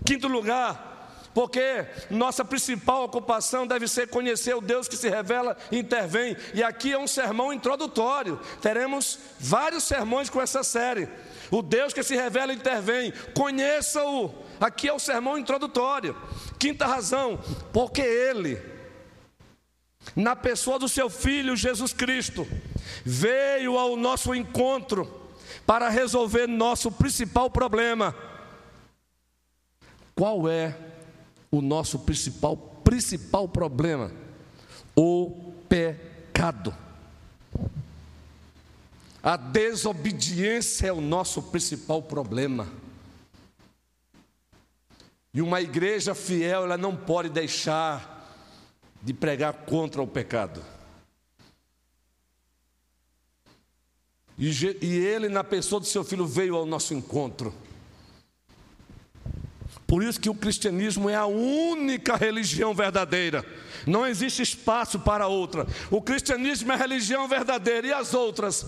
Quinto 0.05 0.27
lugar, 0.27 0.91
porque 1.35 1.87
nossa 2.11 2.45
principal 2.45 3.05
ocupação 3.05 3.67
deve 3.67 3.87
ser 3.87 4.09
conhecer 4.09 4.55
o 4.55 4.61
Deus 4.61 4.89
que 4.89 4.97
se 4.97 5.09
revela 5.09 5.57
e 5.71 5.79
intervém. 5.79 6.37
E 6.55 6.63
aqui 6.63 6.93
é 6.93 6.99
um 6.99 7.07
sermão 7.07 7.53
introdutório. 7.53 8.41
Teremos 8.61 9.19
vários 9.39 9.85
sermões 9.85 10.29
com 10.29 10.41
essa 10.41 10.63
série. 10.63 11.09
O 11.51 11.63
Deus 11.63 11.93
que 11.93 12.03
se 12.03 12.17
revela 12.17 12.53
e 12.53 12.57
intervém. 12.57 13.13
Conheça-o. 13.35 14.35
Aqui 14.61 14.89
é 14.89 14.93
o 14.93 14.99
sermão 14.99 15.39
introdutório. 15.39 16.17
Quinta 16.59 16.87
razão, 16.87 17.39
porque 17.73 18.03
Ele, 18.03 18.61
na 20.17 20.35
pessoa 20.35 20.79
do 20.79 20.89
seu 20.89 21.09
Filho 21.09 21.57
Jesus 21.57 21.93
Cristo, 21.93 22.47
veio 23.05 23.79
ao 23.79 23.97
nosso 23.97 24.35
encontro 24.35 25.09
para 25.67 25.89
resolver 25.89 26.47
nosso 26.47 26.91
principal 26.91 27.51
problema 27.51 28.15
qual 30.21 30.47
é 30.51 30.77
o 31.51 31.63
nosso 31.63 31.99
principal, 32.01 32.55
principal 32.55 33.49
problema? 33.49 34.13
O 34.95 35.55
pecado. 35.67 36.77
A 39.23 39.35
desobediência 39.39 40.89
é 40.89 40.93
o 40.93 41.01
nosso 41.01 41.45
principal 41.45 42.03
problema. 42.03 42.69
E 45.33 45.41
uma 45.41 45.63
igreja 45.63 46.15
fiel, 46.15 46.65
ela 46.65 46.77
não 46.77 46.95
pode 46.95 47.31
deixar 47.31 48.31
de 49.03 49.15
pregar 49.15 49.55
contra 49.55 50.03
o 50.03 50.07
pecado. 50.07 50.63
E, 54.41 54.49
e 54.81 54.97
ele, 54.97 55.29
na 55.29 55.45
pessoa 55.45 55.79
do 55.79 55.87
seu 55.87 56.03
filho, 56.03 56.27
veio 56.27 56.57
ao 56.57 56.65
nosso 56.65 56.95
encontro. 56.95 57.53
Por 59.87 60.03
isso 60.03 60.19
que 60.19 60.31
o 60.31 60.35
cristianismo 60.35 61.11
é 61.11 61.15
a 61.15 61.27
única 61.27 62.17
religião 62.17 62.73
verdadeira. 62.73 63.45
Não 63.87 64.07
existe 64.07 64.41
espaço 64.41 64.99
para 65.01 65.27
outra. 65.27 65.67
O 65.91 66.01
cristianismo 66.01 66.73
é 66.73 66.75
a 66.75 66.79
religião 66.79 67.29
verdadeira 67.29 67.87
e 67.87 67.93
as 67.93 68.15
outras, 68.15 68.65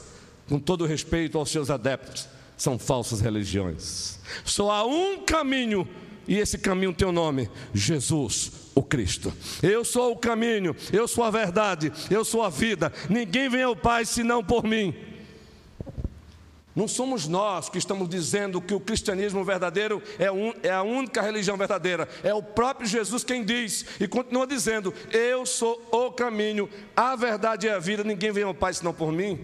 com 0.48 0.58
todo 0.58 0.84
respeito 0.84 1.38
aos 1.38 1.50
seus 1.50 1.70
adeptos, 1.70 2.28
são 2.56 2.78
falsas 2.78 3.20
religiões. 3.20 4.18
Só 4.44 4.70
há 4.70 4.84
um 4.84 5.24
caminho 5.24 5.88
e 6.28 6.38
esse 6.38 6.58
caminho 6.58 6.92
tem 6.92 7.06
o 7.06 7.10
um 7.10 7.14
nome: 7.14 7.48
Jesus, 7.72 8.52
o 8.74 8.82
Cristo. 8.82 9.32
Eu 9.62 9.84
sou 9.84 10.12
o 10.12 10.16
caminho, 10.16 10.76
eu 10.92 11.08
sou 11.08 11.24
a 11.24 11.30
verdade, 11.30 11.92
eu 12.10 12.24
sou 12.24 12.42
a 12.42 12.50
vida. 12.50 12.92
Ninguém 13.08 13.48
vem 13.48 13.62
ao 13.62 13.76
Pai 13.76 14.04
senão 14.04 14.44
por 14.44 14.64
mim. 14.64 15.11
Não 16.74 16.88
somos 16.88 17.28
nós 17.28 17.68
que 17.68 17.76
estamos 17.76 18.08
dizendo 18.08 18.60
que 18.60 18.72
o 18.72 18.80
cristianismo 18.80 19.44
verdadeiro 19.44 20.02
é, 20.18 20.68
é, 20.68 20.72
a 20.72 20.82
única 20.82 21.20
religião 21.20 21.56
verdadeira. 21.56 22.08
É 22.22 22.32
o 22.32 22.42
próprio 22.42 22.88
Jesus 22.88 23.22
quem 23.22 23.44
diz 23.44 23.84
e 24.00 24.08
continua 24.08 24.46
dizendo: 24.46 24.92
Eu 25.10 25.44
sou 25.44 25.80
o 25.90 26.10
caminho, 26.10 26.68
a 26.96 27.14
verdade 27.14 27.66
e 27.66 27.70
a 27.70 27.78
vida. 27.78 28.02
Ninguém 28.02 28.32
vem 28.32 28.44
ao 28.44 28.54
Pai 28.54 28.72
senão 28.72 28.94
por 28.94 29.12
mim. 29.12 29.38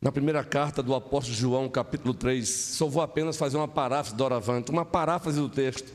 Na 0.00 0.12
primeira 0.12 0.44
carta 0.44 0.82
do 0.82 0.94
apóstolo 0.94 1.36
João, 1.36 1.68
capítulo 1.68 2.14
3, 2.14 2.48
só 2.48 2.86
vou 2.86 3.02
apenas 3.02 3.36
fazer 3.36 3.56
uma 3.56 3.66
paráfrase 3.66 4.16
do 4.16 4.24
Oravante, 4.24 4.70
uma 4.70 4.84
paráfrase 4.84 5.40
do 5.40 5.48
texto. 5.48 5.92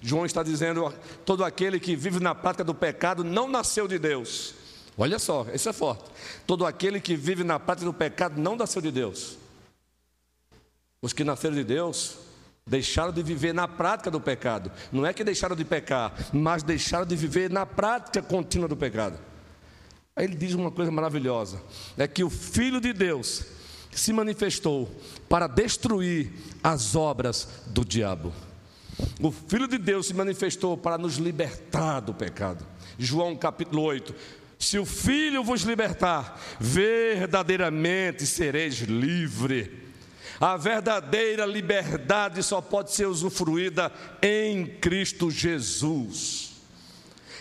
João 0.00 0.26
está 0.26 0.42
dizendo: 0.42 0.92
todo 1.24 1.44
aquele 1.44 1.80
que 1.80 1.96
vive 1.96 2.20
na 2.20 2.34
prática 2.34 2.64
do 2.64 2.74
pecado 2.74 3.24
não 3.24 3.48
nasceu 3.48 3.88
de 3.88 3.98
Deus. 3.98 4.54
Olha 4.96 5.18
só, 5.18 5.46
isso 5.54 5.68
é 5.68 5.72
forte. 5.72 6.04
Todo 6.46 6.66
aquele 6.66 7.00
que 7.00 7.14
vive 7.14 7.44
na 7.44 7.60
prática 7.60 7.86
do 7.86 7.94
pecado 7.94 8.40
não 8.40 8.56
nasceu 8.56 8.82
de 8.82 8.90
Deus. 8.90 9.38
Os 11.00 11.12
que 11.12 11.22
nasceram 11.22 11.54
de 11.54 11.62
Deus 11.62 12.18
deixaram 12.66 13.12
de 13.12 13.22
viver 13.22 13.54
na 13.54 13.68
prática 13.68 14.10
do 14.10 14.20
pecado. 14.20 14.70
Não 14.92 15.06
é 15.06 15.12
que 15.12 15.22
deixaram 15.22 15.54
de 15.54 15.64
pecar, 15.64 16.12
mas 16.32 16.62
deixaram 16.62 17.06
de 17.06 17.14
viver 17.14 17.48
na 17.48 17.64
prática 17.64 18.20
contínua 18.20 18.68
do 18.68 18.76
pecado. 18.76 19.18
Aí 20.14 20.24
ele 20.24 20.34
diz 20.34 20.52
uma 20.54 20.70
coisa 20.70 20.90
maravilhosa: 20.90 21.62
é 21.96 22.08
que 22.08 22.24
o 22.24 22.30
Filho 22.30 22.80
de 22.80 22.92
Deus 22.92 23.44
se 23.92 24.12
manifestou 24.12 24.90
para 25.28 25.46
destruir 25.46 26.32
as 26.62 26.96
obras 26.96 27.48
do 27.66 27.84
diabo. 27.84 28.32
O 29.20 29.30
Filho 29.30 29.68
de 29.68 29.78
Deus 29.78 30.06
se 30.06 30.14
manifestou 30.14 30.76
para 30.76 30.98
nos 30.98 31.16
libertar 31.16 32.00
do 32.00 32.14
pecado. 32.14 32.66
João 32.98 33.36
capítulo 33.36 33.82
8. 33.82 34.14
Se 34.58 34.78
o 34.78 34.84
Filho 34.84 35.44
vos 35.44 35.62
libertar, 35.62 36.40
verdadeiramente 36.58 38.26
sereis 38.26 38.80
livre. 38.80 39.86
A 40.40 40.56
verdadeira 40.56 41.44
liberdade 41.44 42.42
só 42.42 42.60
pode 42.60 42.92
ser 42.92 43.06
usufruída 43.06 43.92
em 44.22 44.66
Cristo 44.66 45.30
Jesus. 45.30 46.47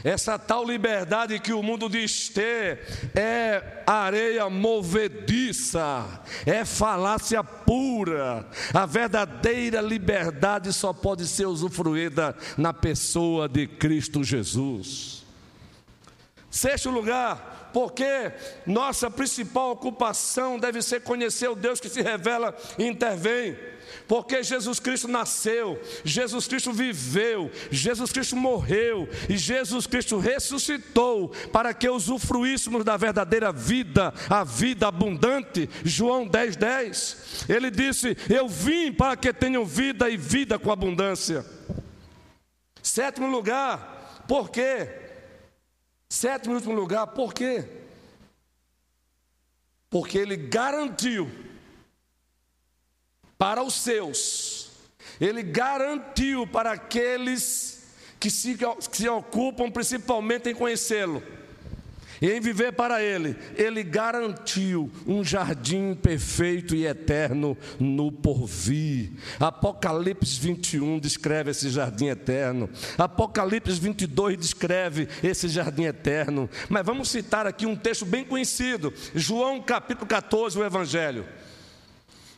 Essa 0.03 0.37
tal 0.37 0.63
liberdade 0.65 1.39
que 1.39 1.53
o 1.53 1.63
mundo 1.63 1.89
diz 1.89 2.29
ter 2.29 2.81
é 3.15 3.83
areia 3.85 4.49
movediça, 4.49 6.21
é 6.45 6.63
falácia 6.65 7.43
pura. 7.43 8.45
A 8.73 8.85
verdadeira 8.85 9.81
liberdade 9.81 10.71
só 10.73 10.93
pode 10.93 11.27
ser 11.27 11.47
usufruída 11.47 12.35
na 12.57 12.73
pessoa 12.73 13.47
de 13.47 13.67
Cristo 13.67 14.23
Jesus. 14.23 15.25
Sexto 16.49 16.89
lugar, 16.89 17.69
porque 17.73 18.31
nossa 18.65 19.11
principal 19.11 19.71
ocupação 19.71 20.57
deve 20.57 20.81
ser 20.81 21.01
conhecer 21.01 21.49
o 21.49 21.55
Deus 21.55 21.79
que 21.79 21.89
se 21.89 22.01
revela 22.01 22.55
e 22.77 22.85
intervém. 22.85 23.55
Porque 24.07 24.43
Jesus 24.43 24.79
Cristo 24.79 25.07
nasceu, 25.07 25.81
Jesus 26.03 26.47
Cristo 26.47 26.71
viveu, 26.71 27.51
Jesus 27.69 28.11
Cristo 28.11 28.35
morreu 28.35 29.07
e 29.29 29.37
Jesus 29.37 29.85
Cristo 29.85 30.17
ressuscitou 30.17 31.29
para 31.51 31.73
que 31.73 31.89
usufruíssemos 31.89 32.83
da 32.83 32.97
verdadeira 32.97 33.51
vida, 33.51 34.13
a 34.29 34.43
vida 34.43 34.87
abundante. 34.87 35.69
João 35.83 36.27
10, 36.27 36.55
10. 36.55 37.45
Ele 37.49 37.69
disse: 37.69 38.17
Eu 38.29 38.47
vim 38.47 38.91
para 38.91 39.15
que 39.15 39.33
tenham 39.33 39.65
vida 39.65 40.09
e 40.09 40.17
vida 40.17 40.57
com 40.57 40.71
abundância. 40.71 41.45
Sétimo 42.81 43.27
lugar, 43.27 44.23
por 44.27 44.49
quê? 44.49 44.89
Sétimo 46.09 46.53
e 46.53 46.55
último 46.55 46.73
lugar, 46.73 47.07
por 47.07 47.33
quê? 47.33 47.65
Porque 49.89 50.17
ele 50.17 50.35
garantiu 50.35 51.29
para 53.37 53.63
os 53.63 53.75
seus, 53.75 54.71
ele 55.19 55.43
garantiu 55.43 56.47
para 56.47 56.71
aqueles 56.71 57.83
que 58.19 58.29
se, 58.29 58.55
que 58.55 58.97
se 58.97 59.09
ocupam 59.09 59.69
principalmente 59.69 60.49
em 60.49 60.55
conhecê-lo 60.55 61.21
e 62.21 62.31
em 62.31 62.39
viver 62.39 62.73
para 62.73 63.01
Ele, 63.01 63.35
Ele 63.55 63.83
garantiu 63.83 64.91
um 65.05 65.23
jardim 65.23 65.93
perfeito 65.93 66.75
e 66.75 66.85
eterno 66.85 67.57
no 67.79 68.11
porvir. 68.11 69.11
Apocalipse 69.39 70.39
21 70.39 70.99
descreve 70.99 71.51
esse 71.51 71.69
jardim 71.69 72.07
eterno, 72.07 72.69
Apocalipse 72.97 73.79
22 73.79 74.37
descreve 74.37 75.07
esse 75.23 75.47
jardim 75.47 75.83
eterno. 75.83 76.49
Mas 76.69 76.85
vamos 76.85 77.09
citar 77.09 77.45
aqui 77.45 77.65
um 77.65 77.75
texto 77.75 78.05
bem 78.05 78.23
conhecido, 78.23 78.93
João 79.13 79.61
capítulo 79.61 80.07
14, 80.07 80.57
o 80.57 80.65
Evangelho. 80.65 81.25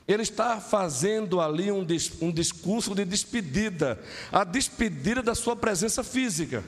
Ele 0.09 0.23
está 0.23 0.59
fazendo 0.59 1.39
ali 1.39 1.71
um, 1.71 1.85
um 2.19 2.31
discurso 2.31 2.95
de 2.95 3.05
despedida, 3.05 4.01
a 4.31 4.43
despedida 4.43 5.21
da 5.21 5.35
sua 5.35 5.55
presença 5.55 6.03
física. 6.03 6.63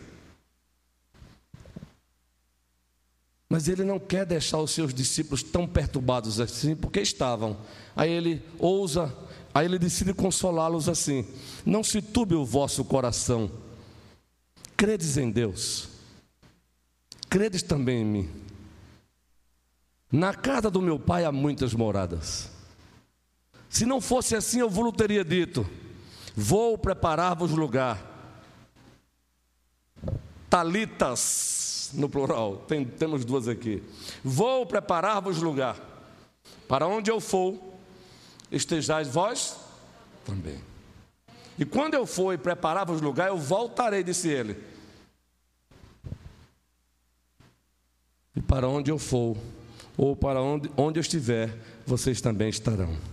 Mas 3.49 3.67
ele 3.67 3.83
não 3.83 3.97
quer 3.97 4.27
deixar 4.27 4.59
os 4.59 4.69
seus 4.69 4.93
discípulos 4.93 5.41
tão 5.41 5.67
perturbados 5.67 6.39
assim, 6.39 6.75
porque 6.75 7.01
estavam. 7.01 7.57
Aí 7.95 8.11
ele 8.11 8.45
ousa, 8.59 9.11
aí 9.51 9.65
ele 9.65 9.79
decide 9.79 10.13
consolá-los 10.13 10.87
assim: 10.87 11.25
Não 11.65 11.83
se 11.83 11.99
turbe 11.99 12.35
o 12.35 12.45
vosso 12.45 12.85
coração, 12.85 13.49
credes 14.77 15.17
em 15.17 15.31
Deus, 15.31 15.89
credes 17.27 17.63
também 17.63 18.03
em 18.03 18.05
mim. 18.05 18.29
Na 20.11 20.31
casa 20.31 20.69
do 20.69 20.79
meu 20.79 20.99
pai 20.99 21.25
há 21.25 21.31
muitas 21.31 21.73
moradas. 21.73 22.50
Se 23.71 23.85
não 23.85 24.01
fosse 24.01 24.35
assim, 24.35 24.59
eu 24.59 24.69
vos 24.69 24.91
teria 24.91 25.23
dito: 25.23 25.65
Vou 26.35 26.77
preparar-vos 26.77 27.51
lugar. 27.51 28.05
Talitas, 30.49 31.91
no 31.93 32.09
plural, 32.09 32.57
tem, 32.67 32.83
temos 32.83 33.23
duas 33.23 33.47
aqui. 33.47 33.81
Vou 34.21 34.65
preparar-vos 34.65 35.37
lugar. 35.37 35.77
Para 36.67 36.85
onde 36.85 37.09
eu 37.09 37.21
for, 37.21 37.57
estejais 38.51 39.07
vós 39.07 39.55
também. 40.25 40.59
E 41.57 41.63
quando 41.63 41.93
eu 41.93 42.05
for 42.05 42.33
e 42.33 42.37
preparar-vos 42.37 42.99
lugar, 42.99 43.29
eu 43.29 43.37
voltarei, 43.37 44.03
disse 44.03 44.27
ele. 44.27 44.61
E 48.35 48.41
para 48.41 48.67
onde 48.67 48.91
eu 48.91 48.99
for, 48.99 49.37
ou 49.97 50.13
para 50.13 50.41
onde, 50.41 50.69
onde 50.75 50.99
eu 50.99 51.01
estiver, 51.01 51.57
vocês 51.85 52.19
também 52.19 52.49
estarão. 52.49 53.10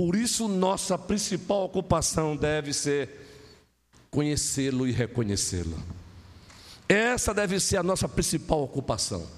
Por 0.00 0.16
isso, 0.16 0.48
nossa 0.48 0.96
principal 0.96 1.64
ocupação 1.64 2.34
deve 2.34 2.72
ser 2.72 3.20
conhecê-lo 4.10 4.88
e 4.88 4.92
reconhecê-lo. 4.92 5.78
Essa 6.88 7.34
deve 7.34 7.60
ser 7.60 7.76
a 7.76 7.82
nossa 7.82 8.08
principal 8.08 8.62
ocupação. 8.62 9.28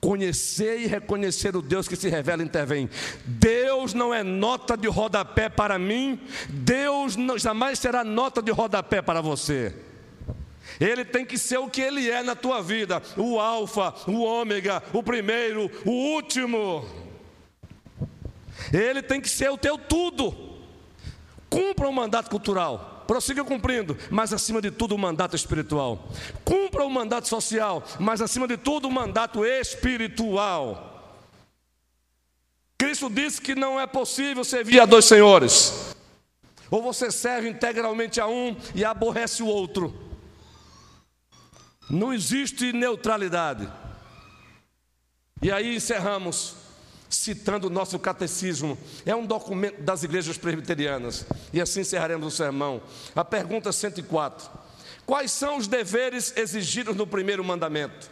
Conhecer 0.00 0.80
e 0.80 0.86
reconhecer 0.86 1.54
o 1.54 1.60
Deus 1.60 1.86
que 1.86 1.94
se 1.94 2.08
revela 2.08 2.42
e 2.42 2.46
intervém. 2.46 2.88
Deus 3.26 3.92
não 3.92 4.14
é 4.14 4.22
nota 4.22 4.78
de 4.78 4.88
rodapé 4.88 5.50
para 5.50 5.78
mim, 5.78 6.18
Deus 6.48 7.16
não, 7.16 7.38
jamais 7.38 7.78
será 7.78 8.02
nota 8.02 8.40
de 8.40 8.50
rodapé 8.50 9.02
para 9.02 9.20
você. 9.20 9.76
Ele 10.80 11.04
tem 11.04 11.26
que 11.26 11.36
ser 11.36 11.58
o 11.58 11.68
que 11.68 11.82
ele 11.82 12.08
é 12.08 12.22
na 12.22 12.34
tua 12.34 12.62
vida: 12.62 13.02
o 13.14 13.38
Alfa, 13.38 13.92
o 14.10 14.22
Ômega, 14.22 14.82
o 14.90 15.02
primeiro, 15.02 15.70
o 15.84 15.90
último. 15.90 17.03
Ele 18.74 19.02
tem 19.02 19.20
que 19.20 19.28
ser 19.28 19.50
o 19.50 19.56
teu 19.56 19.78
tudo. 19.78 20.34
Cumpra 21.48 21.88
o 21.88 21.92
mandato 21.92 22.28
cultural, 22.28 23.04
prossiga 23.06 23.44
cumprindo, 23.44 23.96
mas 24.10 24.32
acima 24.32 24.60
de 24.60 24.72
tudo 24.72 24.96
o 24.96 24.98
mandato 24.98 25.36
espiritual. 25.36 26.08
Cumpra 26.44 26.84
o 26.84 26.90
mandato 26.90 27.28
social, 27.28 27.84
mas 28.00 28.20
acima 28.20 28.48
de 28.48 28.56
tudo 28.56 28.88
o 28.88 28.92
mandato 28.92 29.44
espiritual. 29.44 30.90
Cristo 32.76 33.08
disse 33.08 33.40
que 33.40 33.54
não 33.54 33.80
é 33.80 33.86
possível 33.86 34.42
servir 34.42 34.80
a 34.80 34.84
dois 34.84 35.04
senhores. 35.04 35.94
Ou 36.68 36.82
você 36.82 37.12
serve 37.12 37.48
integralmente 37.48 38.20
a 38.20 38.26
um 38.26 38.56
e 38.74 38.84
aborrece 38.84 39.42
o 39.44 39.46
outro. 39.46 39.94
Não 41.88 42.12
existe 42.12 42.72
neutralidade. 42.72 43.70
E 45.40 45.52
aí 45.52 45.76
encerramos 45.76 46.63
citando 47.14 47.66
o 47.66 47.70
nosso 47.70 47.98
catecismo. 47.98 48.78
É 49.04 49.14
um 49.14 49.26
documento 49.26 49.80
das 49.82 50.02
igrejas 50.02 50.36
presbiterianas. 50.36 51.26
E 51.52 51.60
assim 51.60 51.80
encerraremos 51.80 52.26
o 52.26 52.36
sermão. 52.36 52.82
A 53.14 53.24
pergunta 53.24 53.72
104: 53.72 54.48
Quais 55.06 55.30
são 55.30 55.56
os 55.56 55.66
deveres 55.66 56.36
exigidos 56.36 56.96
no 56.96 57.06
primeiro 57.06 57.44
mandamento? 57.44 58.10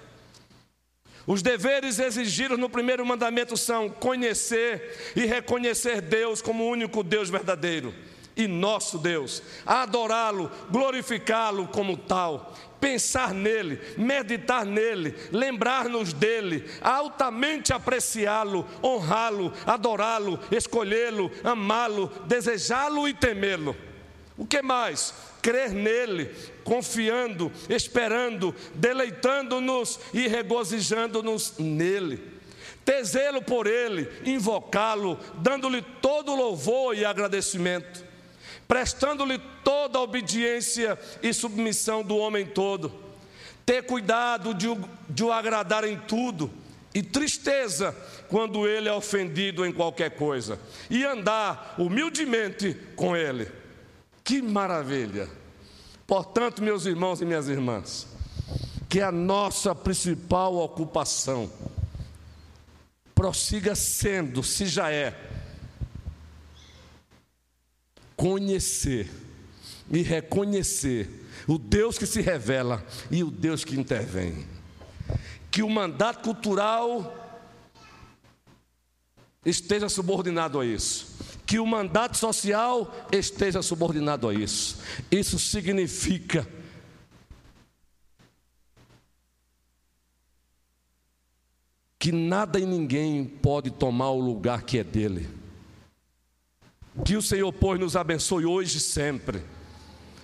Os 1.27 1.41
deveres 1.41 1.99
exigidos 1.99 2.59
no 2.59 2.69
primeiro 2.69 3.07
mandamento 3.07 3.57
são 3.57 3.89
conhecer 3.89 5.13
e 5.15 5.25
reconhecer 5.25 6.01
Deus 6.01 6.43
como 6.43 6.65
o 6.65 6.69
único 6.69 7.03
Deus 7.05 7.31
verdadeiro 7.31 7.95
e 8.37 8.49
nosso 8.49 8.99
Deus, 8.99 9.43
adorá-lo, 9.67 10.51
glorificá-lo 10.71 11.69
como 11.69 11.97
tal 11.97 12.55
pensar 12.83 13.33
nele, 13.33 13.81
meditar 13.97 14.67
nele, 14.67 15.15
lembrar-nos 15.31 16.13
dele, 16.13 16.69
altamente 16.81 17.73
apreciá-lo, 17.73 18.67
honrá-lo, 18.83 19.53
adorá-lo, 19.65 20.41
escolhê-lo, 20.51 21.31
amá-lo, 21.45 22.09
desejá-lo 22.27 23.07
e 23.07 23.15
temê-lo. 23.15 23.77
O 24.37 24.45
que 24.45 24.61
mais? 24.61 25.15
Crer 25.41 25.71
nele, 25.71 26.35
confiando, 26.65 27.53
esperando, 27.69 28.53
deleitando-nos 28.75 30.01
e 30.13 30.27
regozijando-nos 30.27 31.59
nele. 31.59 32.33
Ter 32.85 33.05
zelo 33.05 33.41
por 33.43 33.69
ele, 33.69 34.11
invocá-lo, 34.25 35.21
dando-lhe 35.37 35.83
todo 36.01 36.35
louvor 36.35 36.97
e 36.97 37.05
agradecimento 37.05 38.12
prestando-lhe 38.73 39.39
toda 39.63 39.99
a 39.99 40.01
obediência 40.01 40.99
e 41.23 41.31
submissão 41.35 42.03
do 42.03 42.17
homem 42.17 42.47
todo, 42.47 42.91
ter 43.67 43.83
cuidado 43.83 44.55
de 44.55 44.67
o, 44.67 44.83
de 45.11 45.23
o 45.23 45.31
agradar 45.31 45.85
em 45.85 45.99
tudo, 45.99 46.51
e 46.95 47.03
tristeza 47.03 47.95
quando 48.31 48.67
ele 48.67 48.89
é 48.89 48.93
ofendido 48.95 49.67
em 49.67 49.73
qualquer 49.75 50.13
coisa, 50.13 50.59
e 50.89 51.05
andar 51.05 51.75
humildemente 51.77 52.73
com 52.97 53.15
ele. 53.15 53.47
Que 54.25 54.41
maravilha! 54.41 55.29
Portanto, 56.07 56.63
meus 56.63 56.87
irmãos 56.87 57.21
e 57.21 57.27
minhas 57.27 57.51
irmãs, 57.51 58.07
que 58.89 59.03
a 59.03 59.13
nossa 59.13 59.75
principal 59.75 60.57
ocupação 60.57 61.53
prossiga 63.15 63.75
sendo, 63.75 64.43
se 64.43 64.65
já 64.65 64.91
é, 64.91 65.15
conhecer 68.23 69.11
e 69.91 70.01
reconhecer 70.01 71.27
o 71.49 71.59
Deus 71.59 71.99
que 71.99 72.07
se 72.07 72.21
revela 72.21 72.87
e 73.11 73.25
o 73.25 73.33
Deus 73.33 73.65
que 73.65 73.75
intervém. 73.75 74.47
Que 75.51 75.61
o 75.61 75.69
mandato 75.69 76.23
cultural 76.23 77.51
esteja 79.45 79.89
subordinado 79.89 80.61
a 80.61 80.65
isso. 80.65 81.19
Que 81.45 81.59
o 81.59 81.67
mandato 81.67 82.17
social 82.17 82.95
esteja 83.11 83.61
subordinado 83.61 84.29
a 84.29 84.33
isso. 84.33 84.79
Isso 85.11 85.37
significa 85.37 86.47
que 91.99 92.13
nada 92.13 92.61
e 92.61 92.65
ninguém 92.65 93.25
pode 93.25 93.73
tomar 93.73 94.11
o 94.11 94.21
lugar 94.21 94.63
que 94.63 94.79
é 94.79 94.85
dele. 94.85 95.42
Que 97.05 97.17
o 97.17 97.23
Senhor, 97.23 97.53
pois, 97.53 97.81
nos 97.81 97.97
abençoe 97.97 98.45
hoje 98.45 98.79
e 98.79 98.81
sempre. 98.81 99.43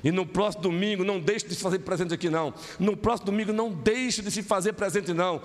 E 0.02 0.12
no 0.12 0.24
próximo 0.24 0.62
domingo, 0.62 1.02
não 1.02 1.18
deixe 1.18 1.46
de 1.48 1.54
se 1.54 1.60
fazer 1.60 1.80
presente 1.80 2.14
aqui, 2.14 2.30
não. 2.30 2.54
No 2.78 2.96
próximo 2.96 3.26
domingo, 3.26 3.52
não 3.52 3.70
deixe 3.70 4.22
de 4.22 4.30
se 4.30 4.42
fazer 4.42 4.74
presente, 4.74 5.12
não. 5.12 5.40